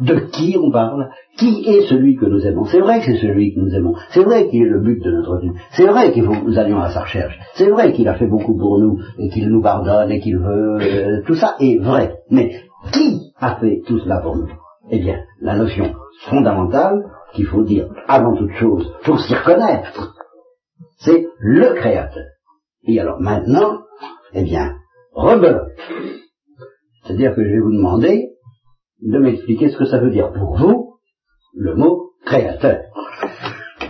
[0.00, 2.64] de qui on parle, qui est celui que nous aimons?
[2.64, 3.94] C'est vrai que c'est celui que nous aimons.
[4.10, 5.50] C'est vrai qu'il est le but de notre vie.
[5.72, 7.38] C'est vrai qu'il faut que nous allions à sa recherche.
[7.54, 10.78] C'est vrai qu'il a fait beaucoup pour nous et qu'il nous pardonne et qu'il veut.
[10.80, 12.14] euh, tout ça est vrai.
[12.30, 12.52] Mais
[12.92, 14.48] qui a fait tout cela pour nous?
[14.90, 15.92] Eh bien, la notion
[16.28, 20.14] fondamentale qu'il faut dire avant toute chose pour s'y reconnaître,
[20.98, 22.24] c'est le Créateur.
[22.84, 23.80] Et alors maintenant,
[24.32, 24.74] eh bien,
[25.12, 25.68] rebelote.
[27.04, 28.29] C'est-à-dire que je vais vous demander
[29.02, 30.94] de m'expliquer ce que ça veut dire pour vous,
[31.54, 32.78] le mot créateur.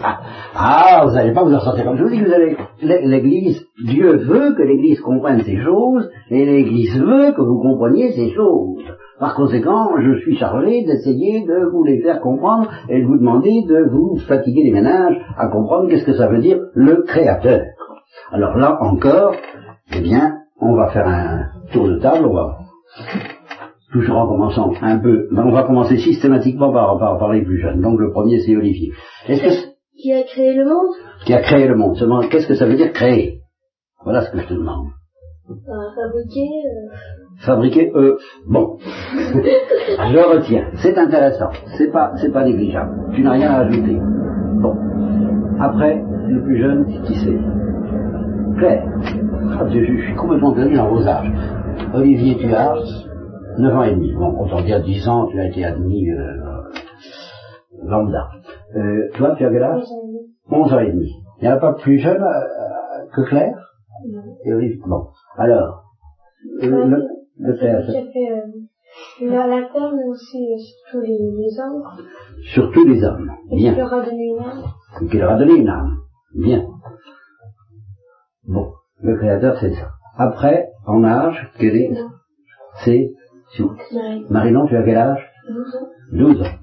[0.03, 0.21] Ah,
[0.55, 4.17] ah, vous n'allez pas vous en sortir comme je vous dis, vous allez, l'Église, Dieu
[4.17, 8.83] veut que l'Église comprenne ces choses, et l'Église veut que vous compreniez ces choses.
[9.19, 13.65] Par conséquent, je suis chargé d'essayer de vous les faire comprendre et de vous demander
[13.69, 17.61] de vous fatiguer les ménages à comprendre qu'est-ce que ça veut dire le créateur.
[18.33, 19.35] Alors là encore,
[19.95, 22.59] eh bien, on va faire un tour de table, on va
[23.93, 27.59] toujours en commençant un peu, ben, on va commencer systématiquement par, par, par les plus
[27.61, 27.81] jeunes.
[27.81, 28.93] Donc le premier c'est Olivier.
[29.29, 30.95] Est-ce que Qui a créé le monde?
[31.27, 33.41] Qui a créé le monde seulement qu'est-ce que ça veut dire créer?
[34.05, 34.87] Voilà ce que je te demande.
[35.49, 36.41] Enfin, Fabriqué.
[36.43, 36.95] euh,
[37.45, 38.19] Fabriquer eux.
[38.49, 38.79] Bon.
[38.83, 40.67] je retiens.
[40.77, 41.51] C'est intéressant.
[41.77, 42.93] C'est pas c'est pas négligeable.
[43.15, 43.99] Tu n'as rien à ajouter.
[44.63, 44.75] Bon.
[45.61, 47.39] Après, le plus jeune, qui c'est?
[48.59, 48.85] Claire.
[49.59, 51.31] Ah, je, je suis complètement perdu dans vos âges.
[51.95, 52.75] Olivier, tu as
[53.61, 54.13] 9 ans et demi.
[54.15, 56.37] Bon, autant dire 10 ans, tu as été admis euh,
[57.85, 58.29] lambda.
[58.77, 59.83] Euh, toi, tu as quel âge
[60.51, 61.11] 11 ans et demi.
[61.41, 63.57] Il n'y en a pas plus jeune euh, que Claire?
[64.09, 64.23] Non.
[64.45, 65.07] Et Bon.
[65.37, 65.85] Alors,
[66.63, 67.07] euh, le,
[67.39, 71.83] le Qui a fait la, la terre, mais aussi surtout les, les hommes.
[72.53, 73.31] sur tous les hommes.
[73.51, 73.77] Et qui Bien.
[73.77, 74.63] leur a donné une âme.
[75.03, 75.97] Et qui leur a donné une âme.
[76.35, 76.65] Bien.
[78.47, 79.91] Bon, le créateur, c'est ça.
[80.17, 81.89] Après, en âge, quel est?
[81.91, 82.09] Non.
[83.53, 84.25] Sur- Marie.
[84.31, 85.21] Marinon, tu as quel âge?
[85.49, 85.89] 12 ans.
[86.13, 86.55] 12 ans.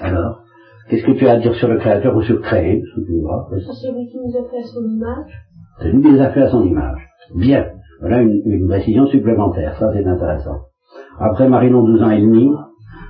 [0.00, 0.42] Alors,
[0.88, 4.16] qu'est-ce que tu as à dire sur le créateur ou sur vois C'est celui qui
[4.18, 5.32] nous a fait à son image.
[5.80, 7.00] C'est lui qui les a fait à son image.
[7.36, 7.66] Bien.
[8.00, 9.76] Voilà une, une précision supplémentaire.
[9.78, 10.56] Ça, c'est intéressant.
[11.18, 12.50] Après, Marinon, 12 ans et demi.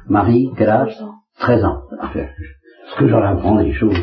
[0.08, 0.94] Marie, quel âge?
[0.98, 1.14] 12 ans.
[1.38, 1.78] 13 ans.
[1.98, 2.28] Parfait.
[2.94, 3.96] Ce que j'en apprends des choses.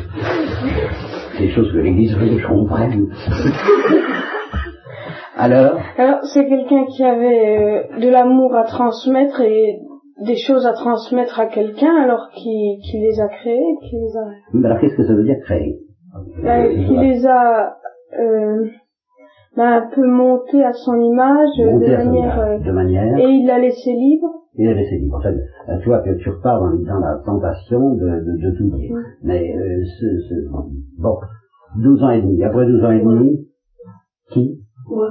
[1.38, 3.08] Des choses que l'Église veut que je comprenne.
[5.40, 9.80] Alors, Alors, c'est quelqu'un qui avait euh, de l'amour à transmettre et
[10.26, 14.26] des choses à transmettre à quelqu'un, alors qui, qui les a créées, qui les a,
[14.54, 15.80] mais alors qu'est-ce que ça veut dire créer?
[16.44, 17.78] Euh, qui les a
[18.20, 18.66] euh,
[19.56, 22.62] bah, un peu montés à son image, euh, de son manière, image.
[22.64, 23.18] De manière.
[23.18, 24.28] et il l'a laissé libre.
[24.56, 25.18] Il est laissé libre.
[25.18, 25.36] En fait,
[25.82, 28.96] tu vois que tu repars dans, dans la tentation de, de, de tout dire.
[29.24, 31.16] Mais euh, ce, ce, bon,
[31.78, 32.44] 12 ans et demi.
[32.44, 33.48] Après 12 ans et demi,
[34.32, 34.60] qui?
[34.90, 35.08] Moi,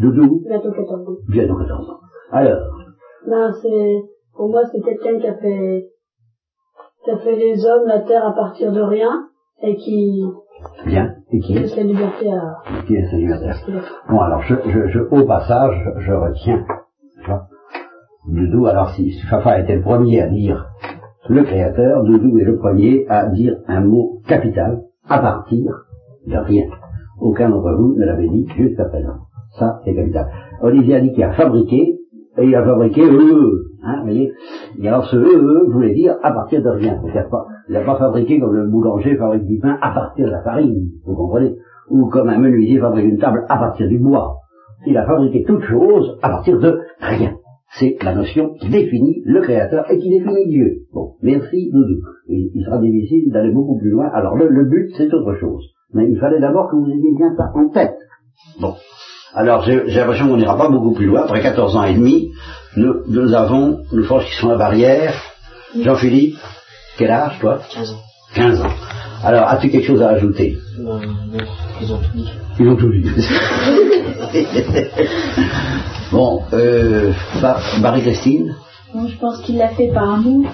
[0.00, 1.16] Doudou bientôt 14 ans.
[1.28, 2.00] Bientôt 14 ans.
[2.32, 2.60] Alors,
[3.26, 4.02] Ben, c'est,
[4.34, 5.86] pour moi, c'est quelqu'un qui a fait,
[7.04, 9.28] qui a fait les hommes, la terre à partir de rien,
[9.62, 10.22] et qui
[10.86, 13.94] bien, et qui est laisse la liberté à, Qui est célibataire ce qu'il a fait.
[14.10, 16.64] Bon, alors, je, je, je, au passage, je, retiens,
[18.28, 20.66] Doudou, alors si si Fafa était le premier à dire
[21.28, 25.72] le créateur, Doudou est le premier à dire un mot capital à partir
[26.26, 26.64] de rien.
[27.20, 29.25] Aucun d'entre vous ne l'avait dit jusqu'à présent.
[29.58, 30.26] Ça, c'est capital.
[30.62, 31.98] Olivier a dit qu'il a fabriqué,
[32.38, 34.32] et il a fabriqué eux, hein, voyez.
[34.78, 37.00] Et alors ce eux, voulait dire à partir de rien.
[37.06, 37.46] Il n'a pas,
[37.92, 41.54] pas fabriqué comme le boulanger fabrique du pain à partir de la farine, vous comprenez
[41.90, 44.36] Ou comme un menuisier fabrique une table à partir du bois.
[44.86, 47.36] Il a fabriqué toute chose à partir de rien.
[47.78, 50.82] C'est la notion qui définit le Créateur et qui définit Dieu.
[50.92, 52.00] Bon, merci Doudou.
[52.28, 54.06] Il, il sera difficile d'aller beaucoup plus loin.
[54.12, 55.64] Alors le, le but, c'est autre chose.
[55.92, 57.96] Mais il fallait d'abord que vous ayez bien ça en tête.
[58.60, 58.74] Bon.
[59.36, 61.22] Alors j'ai j'ai l'impression qu'on n'ira pas beaucoup plus loin.
[61.24, 62.32] Après 14 ans et demi,
[62.76, 65.14] nous, nous avons, nous franchissons la barrière.
[65.78, 66.38] Jean-Philippe,
[66.96, 67.60] quel âge toi?
[67.70, 68.00] 15 ans.
[68.34, 68.74] 15 ans.
[69.22, 71.08] Alors, as-tu quelque chose à ajouter Non, non,
[71.82, 72.30] ils ont tout dit.
[72.58, 73.04] Ils ont tout dit.
[76.12, 77.12] bon, euh,
[77.80, 78.54] Marie-Christine
[78.94, 80.46] Bon, je pense qu'il l'a fait par amour.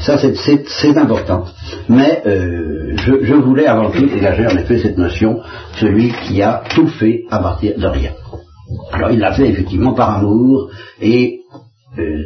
[0.00, 1.44] Ça, c'est- important.
[1.88, 5.40] Mais euh, je, je voulais avant tout dégager en effet cette notion,
[5.80, 8.10] celui qui a tout fait à partir de rien.
[8.92, 11.40] Alors, il l'a fait effectivement par amour et
[11.98, 12.22] euh,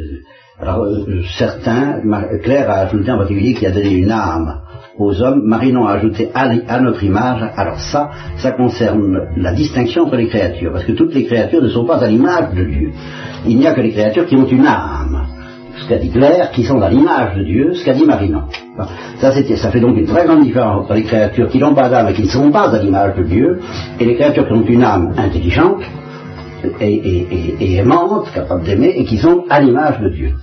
[0.59, 2.01] alors, euh, certains,
[2.43, 4.61] Claire a ajouté en particulier qu'il a donné une âme
[4.97, 10.03] aux hommes, Marinon a ajouté à, à notre image, alors ça, ça concerne la distinction
[10.05, 12.91] entre les créatures, parce que toutes les créatures ne sont pas à l'image de Dieu.
[13.45, 15.25] Il n'y a que les créatures qui ont une âme
[15.77, 18.43] ce qu'a dit Claire, qui sont à l'image de Dieu, ce qu'a dit Marinon.
[18.77, 18.85] Bon,
[19.19, 22.09] Ça, ça fait donc une très grande différence entre les créatures qui n'ont pas d'âme
[22.09, 23.59] et qui ne sont pas à l'image de Dieu,
[23.99, 25.81] et les créatures qui ont une âme intelligente
[26.81, 30.33] et, aimante, capable d'aimer, et qui sont à l'image de Dieu.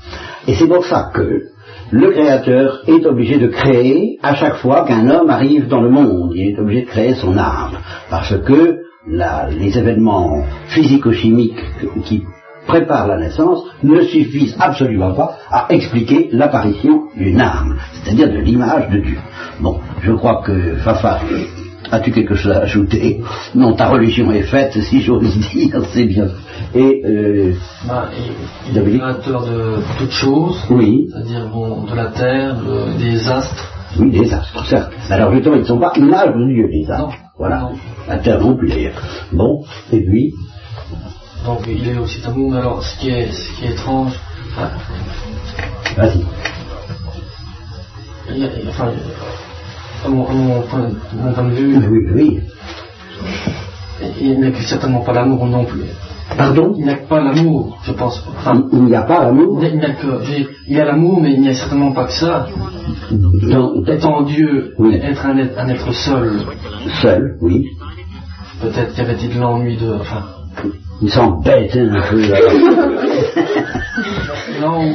[0.47, 1.43] Et c'est pour ça que
[1.91, 6.33] le Créateur est obligé de créer à chaque fois qu'un homme arrive dans le monde.
[6.35, 7.79] Il est obligé de créer son âme.
[8.09, 11.61] Parce que les événements physico-chimiques
[12.05, 12.23] qui
[12.67, 18.89] préparent la naissance ne suffisent absolument pas à expliquer l'apparition d'une âme, c'est-à-dire de l'image
[18.91, 19.19] de Dieu.
[19.61, 21.21] Bon, je crois que Fafa,
[21.91, 23.21] as-tu quelque chose à ajouter?
[23.55, 26.29] Non, ta religion est faite, si j'ose dire, c'est bien.
[26.75, 27.53] Et, euh,
[27.87, 32.99] Bah, il, il est créateur de toutes choses, oui, c'est-à-dire bon, de la terre, de-
[32.99, 33.69] des astres.
[33.99, 34.91] Oui, des astres, certes.
[35.11, 37.09] Alors justement, ils ne sont pas l'image de Dieu, les astres.
[37.09, 37.13] Non.
[37.39, 37.61] Voilà.
[37.61, 37.73] Non.
[38.09, 39.03] La terre non plus d'ailleurs.
[39.33, 40.33] Bon, et puis,
[41.45, 42.21] Donc il est aussi.
[42.37, 44.13] Mais alors, ce qui est, ce qui est étrange,
[44.53, 44.71] enfin,
[45.97, 46.25] vas-y.
[48.31, 48.89] il y a- enfin,
[50.05, 52.41] à mon, à mon point, mon point de vue, Oui, oui.
[54.21, 55.83] il n'y a certainement pas l'amour non plus.
[56.37, 58.25] Pardon Il n'y a que pas l'amour, je pense.
[58.39, 61.21] Enfin, Il n'y a pas l'amour il n'y a que, j'ai- il y a l'amour,
[61.21, 62.47] mais il n'y a certainement pas que ça.
[63.11, 64.95] dans- Étant Dieu, Oui.
[65.03, 66.41] être un, être un être seul,
[67.03, 67.67] seul, oui.
[68.63, 69.93] peut-être qu'il y avait de l'ennui de.
[70.01, 70.23] Enfin,
[71.03, 72.23] Il s'embête hein, un peu.
[74.61, 74.93] non,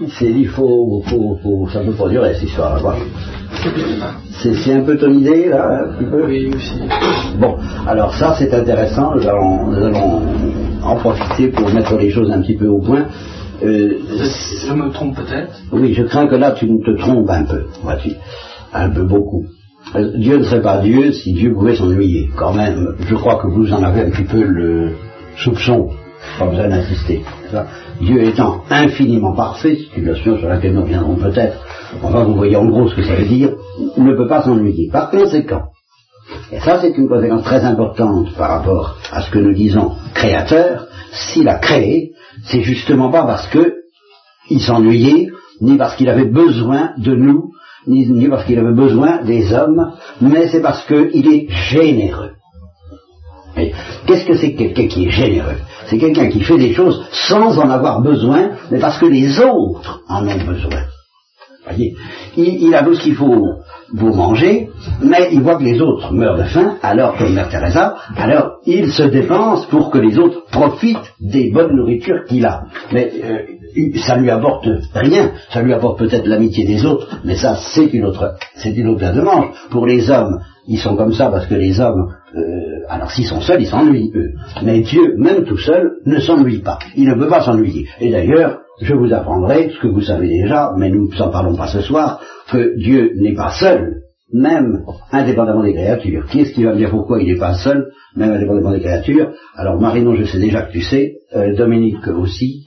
[0.00, 2.78] Il s'est dit, faut, faut, faut, ça peut pas durer cette histoire.
[2.80, 2.98] voilà.
[4.40, 6.80] C'est c'est un peu ton idée, là, un petit peu oui aussi.
[7.38, 10.22] Bon, alors ça c'est intéressant, nous allons, nous allons
[10.82, 13.06] en profiter pour mettre les choses un petit peu au point.
[13.64, 13.98] Euh,
[14.68, 15.58] Je me trompe peut-être?
[15.72, 18.12] Oui, je crains que là tu te trompes un peu, vois-tu,
[18.72, 19.44] un peu beaucoup.
[19.94, 22.30] Euh, Dieu ne serait pas Dieu si Dieu pouvait s'ennuyer.
[22.36, 24.92] Quand même, je crois que vous en avez un petit peu le
[25.36, 25.90] soupçon,
[26.38, 27.22] pas besoin d'insister.
[28.00, 31.64] Dieu étant infiniment parfait, notion sur laquelle nous reviendrons peut-être,
[32.02, 33.52] enfin vous voyez en gros ce que ça veut dire,
[33.96, 34.90] ne peut pas s'ennuyer.
[34.90, 35.62] Par conséquent,
[36.52, 40.86] et ça, c'est une conséquence très importante par rapport à ce que nous disons créateur.
[41.12, 42.12] S'il a créé,
[42.44, 43.74] c'est justement pas parce que
[44.50, 45.28] il s'ennuyait,
[45.60, 47.47] ni parce qu'il avait besoin de nous,
[47.88, 52.32] ni, parce qu'il avait besoin des hommes, mais c'est parce qu'il est généreux.
[54.06, 55.58] Qu'est-ce que c'est que quelqu'un qui est généreux?
[55.86, 60.02] C'est quelqu'un qui fait des choses sans en avoir besoin, mais parce que les autres
[60.08, 60.82] en ont besoin.
[61.76, 61.94] Il,
[62.36, 63.46] il a tout ce qu'il faut
[63.96, 64.68] pour manger,
[65.02, 68.90] mais il voit que les autres meurent de faim, alors comme Mère Teresa, alors il
[68.92, 72.64] se dépense pour que les autres profitent des bonnes nourritures qu'il a.
[72.92, 77.56] Mais euh, ça lui apporte rien, ça lui apporte peut-être l'amitié des autres, mais ça
[77.56, 79.54] c'est une autre, c'est une autre paire de manches.
[79.70, 82.40] Pour les hommes, ils sont comme ça parce que les hommes, euh,
[82.88, 84.32] alors s'ils sont seuls, ils s'ennuient eux.
[84.62, 86.78] Mais Dieu, même tout seul, ne s'ennuie pas.
[86.94, 87.86] Il ne peut pas s'ennuyer.
[88.00, 91.68] Et d'ailleurs, je vous apprendrai ce que vous savez déjà, mais nous n'en parlons pas
[91.68, 92.20] ce soir,
[92.50, 94.02] que Dieu n'est pas seul,
[94.32, 96.26] même indépendamment des créatures.
[96.26, 99.32] Qui est-ce qui va me dire pourquoi il n'est pas seul, même indépendamment des créatures?
[99.56, 102.66] Alors Marinon, je sais déjà que tu sais, euh, Dominique aussi,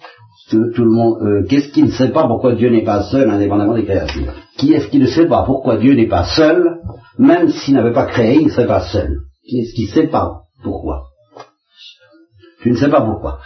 [0.50, 1.18] tout, tout le monde.
[1.22, 4.34] euh, Qu'est-ce qui ne sait pas pourquoi Dieu n'est pas seul, indépendamment des créatures?
[4.58, 6.80] Qui est-ce qui ne sait pas pourquoi Dieu n'est pas seul,
[7.18, 9.18] même s'il n'avait pas créé, il ne serait pas seul?
[9.48, 11.04] Qui est-ce qui ne sait pas pourquoi?
[12.62, 13.40] Tu ne sais pas pourquoi.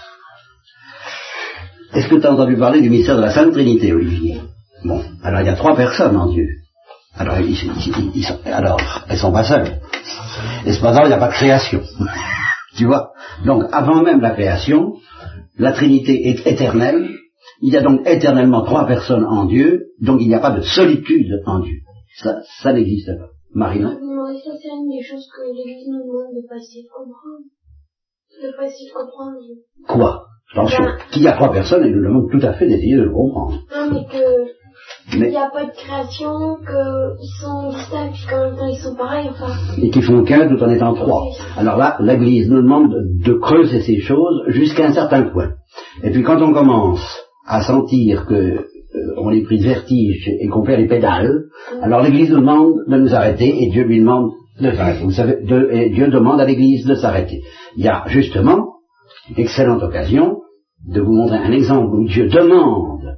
[1.95, 4.39] Est-ce que tu as entendu parler du mystère de la Sainte Trinité, Olivier?
[4.83, 6.47] Bon, alors il y a trois personnes en Dieu.
[7.17, 8.79] Alors, ils, ils- ils sont, alors
[9.09, 9.79] elles sont pas seules.
[10.65, 11.81] Et cependant, il n'y a pas de création.
[12.77, 13.11] tu vois?
[13.45, 14.93] Donc, avant même la création,
[15.57, 17.09] la Trinité est éternelle.
[17.61, 20.61] Il y a donc éternellement trois personnes en Dieu, donc il n'y a pas de
[20.61, 21.77] solitude en Dieu.
[22.17, 23.29] Ça, ça n'existe pas.
[23.53, 26.89] Marinon Non, ça c'est une des choses que l'Église nous demande de pas essayer de
[26.89, 27.45] comprendre.
[28.43, 29.37] De pas essayer de comprendre.
[29.87, 30.25] Quoi?
[30.53, 33.03] Attention, Ben- qu'il y a trois personnes, et nous demande tout à fait d'essayer de
[33.03, 33.53] le comprendre.
[33.75, 34.51] Non, mais que
[35.13, 38.77] il Mais, n'y a pas de création, qu'ils sont distincts, puis qu'en même temps ils
[38.77, 39.51] sont pareils, enfin.
[39.81, 41.23] et qui font qu'un tout en étant trois.
[41.57, 42.93] Alors là, l'Église nous demande
[43.23, 45.51] de creuser ces choses jusqu'à un certain point.
[46.03, 47.01] Et puis quand on commence
[47.47, 48.63] à sentir que euh,
[49.17, 51.43] on est pris de vertige et qu'on perd les pédales,
[51.81, 54.31] alors l'Église nous demande de nous arrêter et Dieu lui demande
[54.61, 55.03] de s'arrêter.
[55.03, 57.41] Vous savez, de- et Dieu demande à l'Église de s'arrêter.
[57.77, 58.74] Il y a justement
[59.38, 60.41] excellente occasion
[60.88, 63.17] de vous montrer un exemple où Dieu demande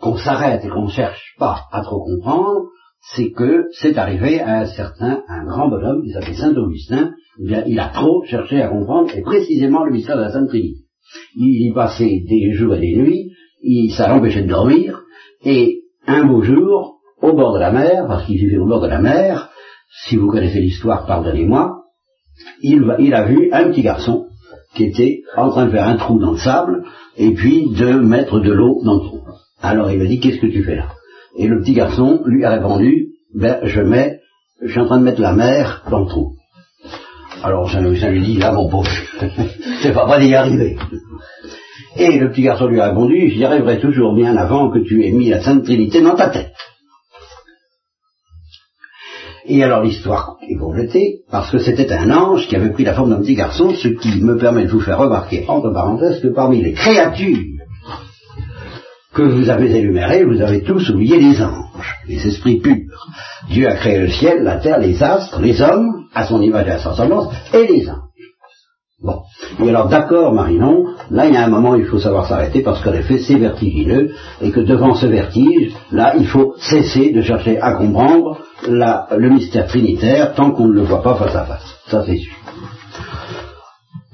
[0.00, 2.68] qu'on s'arrête et qu'on ne cherche pas à trop comprendre,
[3.14, 7.80] c'est que c'est arrivé à un certain, un grand bonhomme qui s'appelait Saint Augustin, il
[7.80, 10.84] a trop cherché à comprendre, et précisément le mystère de la Sainte Trinité.
[11.36, 13.32] Il y passait des jours et des nuits,
[13.62, 15.02] il, ça l'empêchait de dormir,
[15.44, 18.88] et un beau jour, au bord de la mer, parce qu'il vivait au bord de
[18.88, 19.50] la mer,
[20.06, 21.82] si vous connaissez l'histoire, pardonnez-moi,
[22.62, 24.26] il a vu un petit garçon
[24.74, 26.84] qui était en train de faire un trou dans le sable,
[27.16, 29.20] et puis de mettre de l'eau dans le trou.
[29.62, 30.88] Alors il lui a dit, qu'est-ce que tu fais là?
[31.36, 34.20] Et le petit garçon lui a répondu, ben je mets,
[34.62, 36.34] je suis en train de mettre la mer dans le trou.
[37.42, 38.90] Alors Saint Augustin lui dit, là mon pauvre,
[39.82, 40.76] c'est pas pas d'y arriver.
[41.96, 45.12] Et le petit garçon lui a répondu, j'y arriverai toujours bien avant que tu aies
[45.12, 46.54] mis la Sainte Trinité dans ta tête.
[49.46, 53.10] Et alors l'histoire est complétée parce que c'était un ange qui avait pris la forme
[53.10, 56.62] d'un petit garçon, ce qui me permet de vous faire remarquer, entre parenthèses, que parmi
[56.62, 57.38] les créatures
[59.14, 63.06] que vous avez énumérées, vous avez tous oublié les anges, les esprits purs.
[63.48, 66.72] Dieu a créé le ciel, la terre, les astres, les hommes, à son image et
[66.72, 67.98] à sa ressemblance, et les anges.
[69.02, 69.20] Bon.
[69.62, 72.62] Et alors, d'accord, Marinon, là, il y a un moment où il faut savoir s'arrêter
[72.62, 77.20] parce qu'en effet, c'est vertigineux et que devant ce vertige, là, il faut cesser de
[77.20, 81.78] chercher à comprendre le mystère trinitaire tant qu'on ne le voit pas face à face.
[81.88, 82.20] Ça, c'est.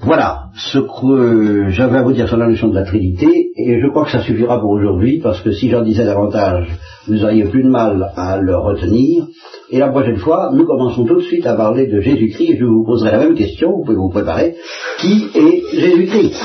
[0.03, 3.87] Voilà ce que j'avais à vous dire sur la notion de la Trinité, et je
[3.89, 6.69] crois que ça suffira pour aujourd'hui, parce que si j'en disais davantage,
[7.07, 9.27] vous auriez plus de mal à le retenir.
[9.71, 12.65] Et la prochaine fois, nous commençons tout de suite à parler de Jésus-Christ, et je
[12.65, 14.57] vous poserai la même question, vous pouvez vous préparer.
[14.99, 16.41] Qui est Jésus-Christ?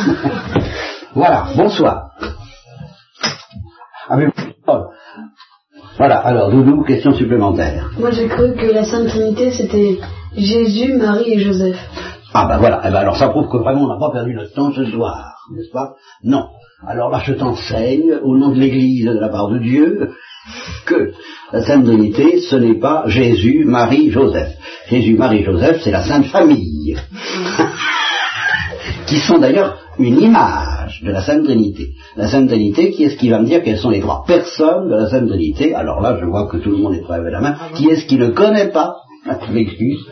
[1.15, 2.09] Voilà, bonsoir.
[4.09, 4.17] Ah,
[4.67, 4.73] oh.
[5.97, 7.89] Voilà, alors, Doudou, question supplémentaire.
[7.97, 9.97] Moi j'ai cru que la Sainte Trinité c'était
[10.35, 11.77] Jésus, Marie et Joseph.
[12.33, 14.53] Ah ben voilà, eh ben alors ça prouve que vraiment on n'a pas perdu notre
[14.53, 15.93] temps ce soir, n'est-ce pas?
[16.21, 16.47] Non.
[16.85, 20.09] Alors là je t'enseigne, au nom de l'Église de la part de Dieu,
[20.85, 21.13] que
[21.53, 24.51] la Sainte Trinité, ce n'est pas Jésus, Marie, Joseph.
[24.89, 26.97] Jésus, Marie, Joseph, c'est la Sainte Famille.
[29.15, 31.93] qui sont d'ailleurs une image de la Sainte Trinité.
[32.17, 34.95] La Sainte Trinité, qui est-ce qui va me dire quelles sont les trois personnes de
[34.95, 35.73] la Sainte Trinité?
[35.73, 37.55] Alors là, je vois que tout le monde est prêt à lever la main.
[37.75, 38.95] Qui est-ce qui ne connaît pas?
[39.25, 40.05] Je m'excuse,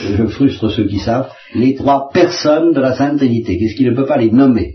[0.00, 3.58] je frustre ceux qui savent, les trois personnes de la Sainte Trinité.
[3.58, 4.74] Qu'est-ce qui ne peut pas les nommer?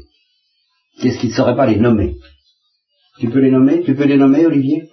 [1.02, 2.16] Qu'est-ce qui ne saurait pas les nommer?
[3.20, 3.82] Tu peux les nommer?
[3.82, 4.84] Tu peux les nommer, Olivier?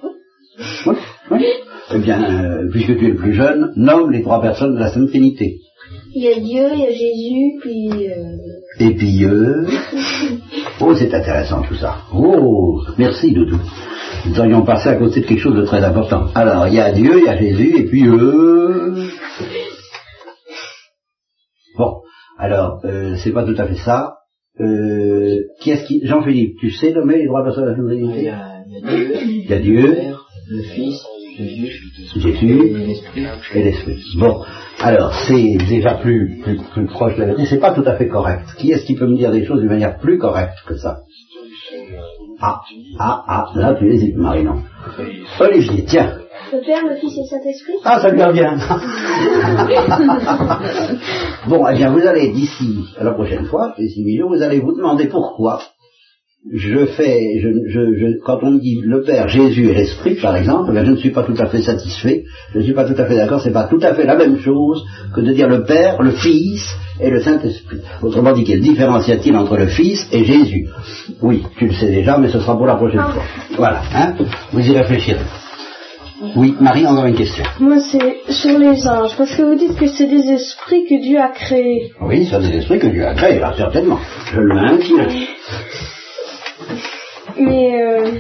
[0.87, 0.97] Oui,
[1.31, 1.47] oui.
[1.95, 4.91] Eh bien, euh, puisque tu es le plus jeune, nomme les trois personnes de la
[4.93, 5.61] Sainte Trinité.
[6.13, 8.37] Il y a Dieu, il y a Jésus, puis euh,
[8.81, 9.67] Et puis, euh...
[10.81, 11.99] oh, c'est intéressant tout ça.
[12.13, 13.59] Oh, merci Doudou.
[14.27, 16.27] Nous aurions passé à côté de quelque chose de très important.
[16.35, 19.07] Alors, il y a Dieu, il y a Jésus, et puis euh...
[21.79, 22.01] Bon,
[22.39, 24.17] alors, euh, c'est pas tout à fait ça.
[24.61, 26.07] Euh, qui est-ce qui...
[26.07, 29.59] Jean-Philippe, tu sais nommer les personnes de la Il y a, Dieu, Il y a
[29.59, 31.07] Dieu, le Père, le Fils,
[31.41, 33.25] et l'Esprit.
[33.55, 34.03] et l'esprit.
[34.19, 34.43] Bon,
[34.81, 38.09] alors c'est déjà plus, plus, plus proche de la vérité, c'est pas tout à fait
[38.09, 38.45] correct.
[38.59, 41.01] Qui est-ce qui peut me dire des choses d'une manière plus correcte que ça?
[42.41, 42.61] Ah,
[42.99, 44.63] ah, ah, là tu hésites, Marinon.
[45.41, 46.17] Olivier, tiens.
[46.53, 47.75] le Père, le Fils et le Saint-Esprit.
[47.85, 48.57] Ah, ça lui revient.
[51.49, 54.61] bon, eh bien, vous allez d'ici à la prochaine fois, d'ici huit jours, vous allez
[54.61, 55.61] vous demander pourquoi
[56.53, 60.37] je fais, je, je, je- quand on me dit le Père, Jésus et l'Esprit, par
[60.37, 62.25] exemple, ben, je ne suis pas tout à fait satisfait,
[62.55, 64.39] je ne suis pas tout à fait d'accord, c'est pas tout à fait la même
[64.39, 64.83] chose
[65.15, 66.63] que de dire le Père, le Fils
[66.99, 67.81] et le Saint-Esprit.
[68.03, 70.67] Autrement dit, quelle différence y a-t-il entre le Fils et Jésus?
[71.21, 73.23] Oui, tu le sais déjà, mais ce sera pour la prochaine fois.
[73.57, 74.15] Voilà, hein?
[74.53, 75.21] Vous y réfléchirez.
[76.37, 77.45] Oui, Marie, encore une question.
[77.61, 81.19] Moi, c'est sur les anges, parce que vous dites que c'est des esprits que Dieu
[81.19, 81.93] a créés.
[82.03, 83.99] Oui, ce sont des esprits que Dieu a créés, là, certainement.
[84.33, 85.09] Je le maintiens.
[87.39, 88.11] Mais euh,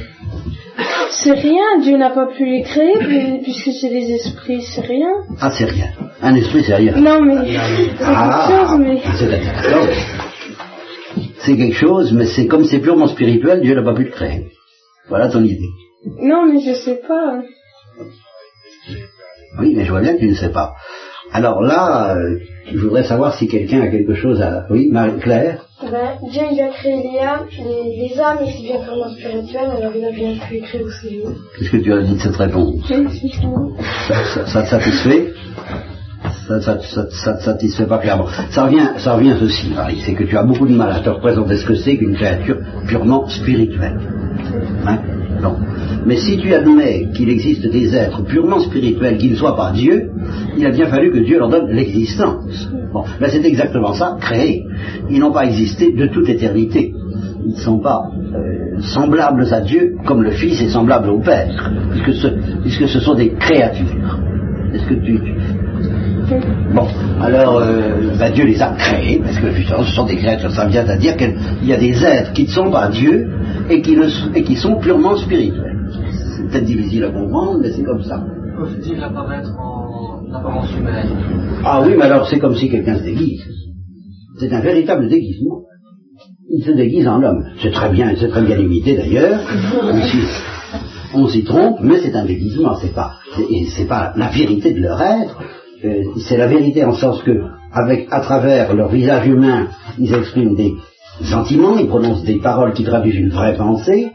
[1.11, 5.11] c'est rien, Dieu n'a pas pu les créer, puis- puisque c'est des esprits, c'est rien.
[5.41, 5.89] Ah, c'est rien.
[6.23, 6.93] Un esprit, c'est rien.
[6.97, 9.01] Non, mais c'est quelque chose, mais...
[9.19, 9.87] c'est d'accord.
[11.39, 14.47] C'est quelque chose, mais c'est comme c'est purement spirituel, Dieu n'a pas pu le créer.
[15.09, 15.59] Voilà ton idée.
[16.21, 17.41] Non, mais je sais pas.
[19.59, 20.75] Oui, mais je vois bien que tu ne sais pas.
[21.33, 22.39] Alors là, euh,
[22.73, 24.67] je voudrais savoir si quelqu'un a quelque chose à...
[24.71, 25.65] Oui, Marie-Claire?
[25.83, 29.71] Ben, Dieu il a créé les âmes, les, les âmes et c'est bien vraiment spirituel,
[29.79, 31.21] alors il a bien pu écrire aussi.
[31.59, 32.75] Qu'est-ce que tu as dit de cette réponse?
[34.09, 35.33] Ça, ça- ça te satisfait?
[36.49, 36.75] Ça, ça,
[37.35, 38.27] te satisfait pas clairement.
[38.51, 41.01] Ça revient, ça revient à ceci, Marie, c'est que tu as beaucoup de mal à
[41.01, 43.99] te représenter ce que c'est qu'une créature purement spirituelle.
[44.87, 44.99] Hein?
[45.41, 45.57] Non.
[46.07, 50.11] Mais si tu admets qu'il existe des êtres purement spirituels qui ne soient pas Dieu,
[50.57, 52.69] il a bien fallu que Dieu leur donne l'existence.
[52.93, 54.65] Bon, là c'est exactement ça, créer.
[55.11, 56.95] Ils n'ont pas existé de toute éternité.
[57.47, 58.03] Ils ne sont pas
[58.35, 62.29] euh, semblables à Dieu comme le Fils est semblable au Père, puisque ce,
[62.63, 64.19] puisque ce sont des créatures.
[64.73, 65.21] Est-ce que tu,
[66.73, 66.87] Bon,
[67.21, 70.67] alors euh, bah, Dieu les a créés, parce que justement ce sont des créatures, ça
[70.67, 71.35] vient à dire qu'il
[71.65, 73.29] y a des êtres qui ne sont pas Dieu
[73.69, 73.97] et qui,
[74.35, 75.70] et qui sont purement spirituels.
[76.51, 78.25] Peut-être difficile à comprendre, mais c'est comme ça.
[78.59, 81.09] Peut-il apparaître en apparence humaine?
[81.65, 83.43] Ah oui, mais alors c'est comme si quelqu'un se déguise.
[84.39, 85.61] C'est un véritable déguisement.
[86.53, 87.45] Il se déguise en homme.
[87.63, 89.41] C'est très bien, c'est très bien imité d'ailleurs.
[91.15, 92.75] On s'y- trompe, mais c'est un déguisement.
[92.81, 95.39] C'est pas, c'est la vérité de leur être.
[95.85, 97.33] Euh, c'est la vérité en sens que,
[97.73, 100.75] avec, à travers leur visage humain, ils expriment des
[101.23, 104.13] sentiments, ils prononcent des paroles qui traduisent une vraie pensée.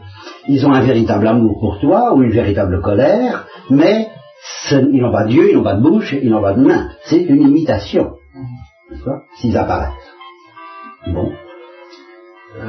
[0.48, 4.08] Ils ont un véritable amour pour toi ou une véritable colère, mais
[4.68, 6.88] ce- ils n'ont pas Dieu, ils n'ont pas de bouche, ils n'ont pas de main.
[7.04, 8.12] C'est une imitation.
[8.90, 9.22] N'est-ce pas?
[9.38, 9.92] S'ils apparaissent.
[11.08, 11.32] Bon.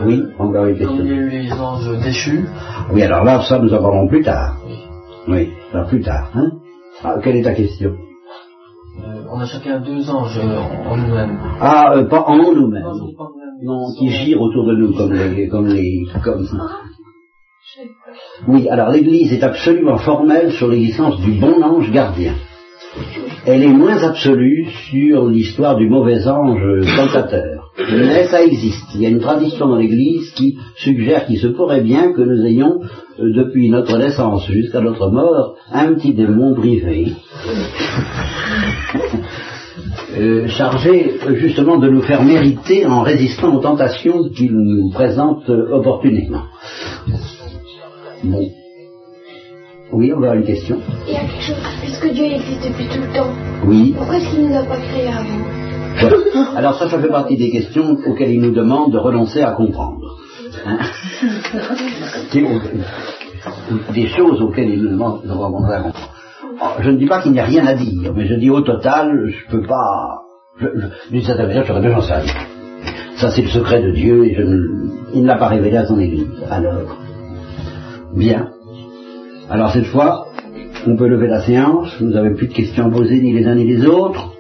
[0.05, 1.05] Oui, encore une Comme il y question.
[1.05, 2.45] a eu les anges déchus,
[2.91, 4.57] Oui, alors là, ça nous en parlons plus tard.
[5.27, 6.31] Oui, ça plus tard.
[6.35, 6.51] Hein
[7.03, 7.91] ah, quelle est ta question?
[7.91, 11.37] Euh, on a chacun deux anges en en nous-mêmes.
[11.61, 12.83] Ah, euh, pas en nous-mêmes.
[13.63, 16.45] Non, qui girent autour de nous comme les, comme les, comme.
[18.47, 22.33] Oui, alors l'Église est absolument formelle sur l'existence du bon ange gardien.
[23.45, 27.71] Elle est moins absolue sur l'histoire du mauvais ange tentateur.
[27.91, 28.87] Mais ça existe.
[28.95, 32.43] Il y a une tradition dans l'Église qui suggère qu'il se pourrait bien que nous
[32.45, 32.81] ayons,
[33.19, 37.11] euh, depuis notre naissance jusqu'à notre mort, un petit démon privé
[40.17, 45.47] euh, chargé euh, justement de nous faire mériter en résistant aux tentations qu'il nous présente
[45.49, 46.45] opportunément.
[48.23, 48.49] Bon.
[49.93, 50.77] Oui, on va une question.
[51.07, 53.29] Il y a quelque chose, puisque Dieu existe depuis tout le temps,
[53.65, 53.93] Oui.
[53.97, 56.55] pourquoi est-ce qu'il ne nous a pas créés avant?
[56.57, 60.17] Alors ça, ça fait partie des questions auxquelles il nous demande de renoncer à comprendre.
[60.65, 60.77] Hein?
[63.93, 66.13] Des choses auxquelles il nous demande de renoncer à comprendre.
[66.61, 68.61] Oh, Je ne dis pas qu'il n'y a rien à dire, mais je dis au
[68.61, 70.21] total, je peux pas.
[71.11, 72.33] D'une certaine manière, j'aurais bien j'en sais rien.
[73.15, 75.85] Ça, c'est le secret de Dieu et je ne- il ne l'a pas révélé à
[75.85, 76.27] son Église.
[76.49, 76.97] Alors,
[78.17, 78.49] bien.
[79.49, 80.27] Alors cette fois,
[80.85, 81.95] on peut lever la séance.
[82.01, 84.33] Vous n'avez plus de questions à poser ni les uns ni les autres.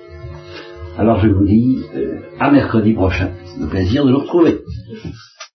[0.97, 3.29] Alors je vous dis euh, à mercredi prochain.
[3.61, 4.61] Un plaisir de vous retrouver.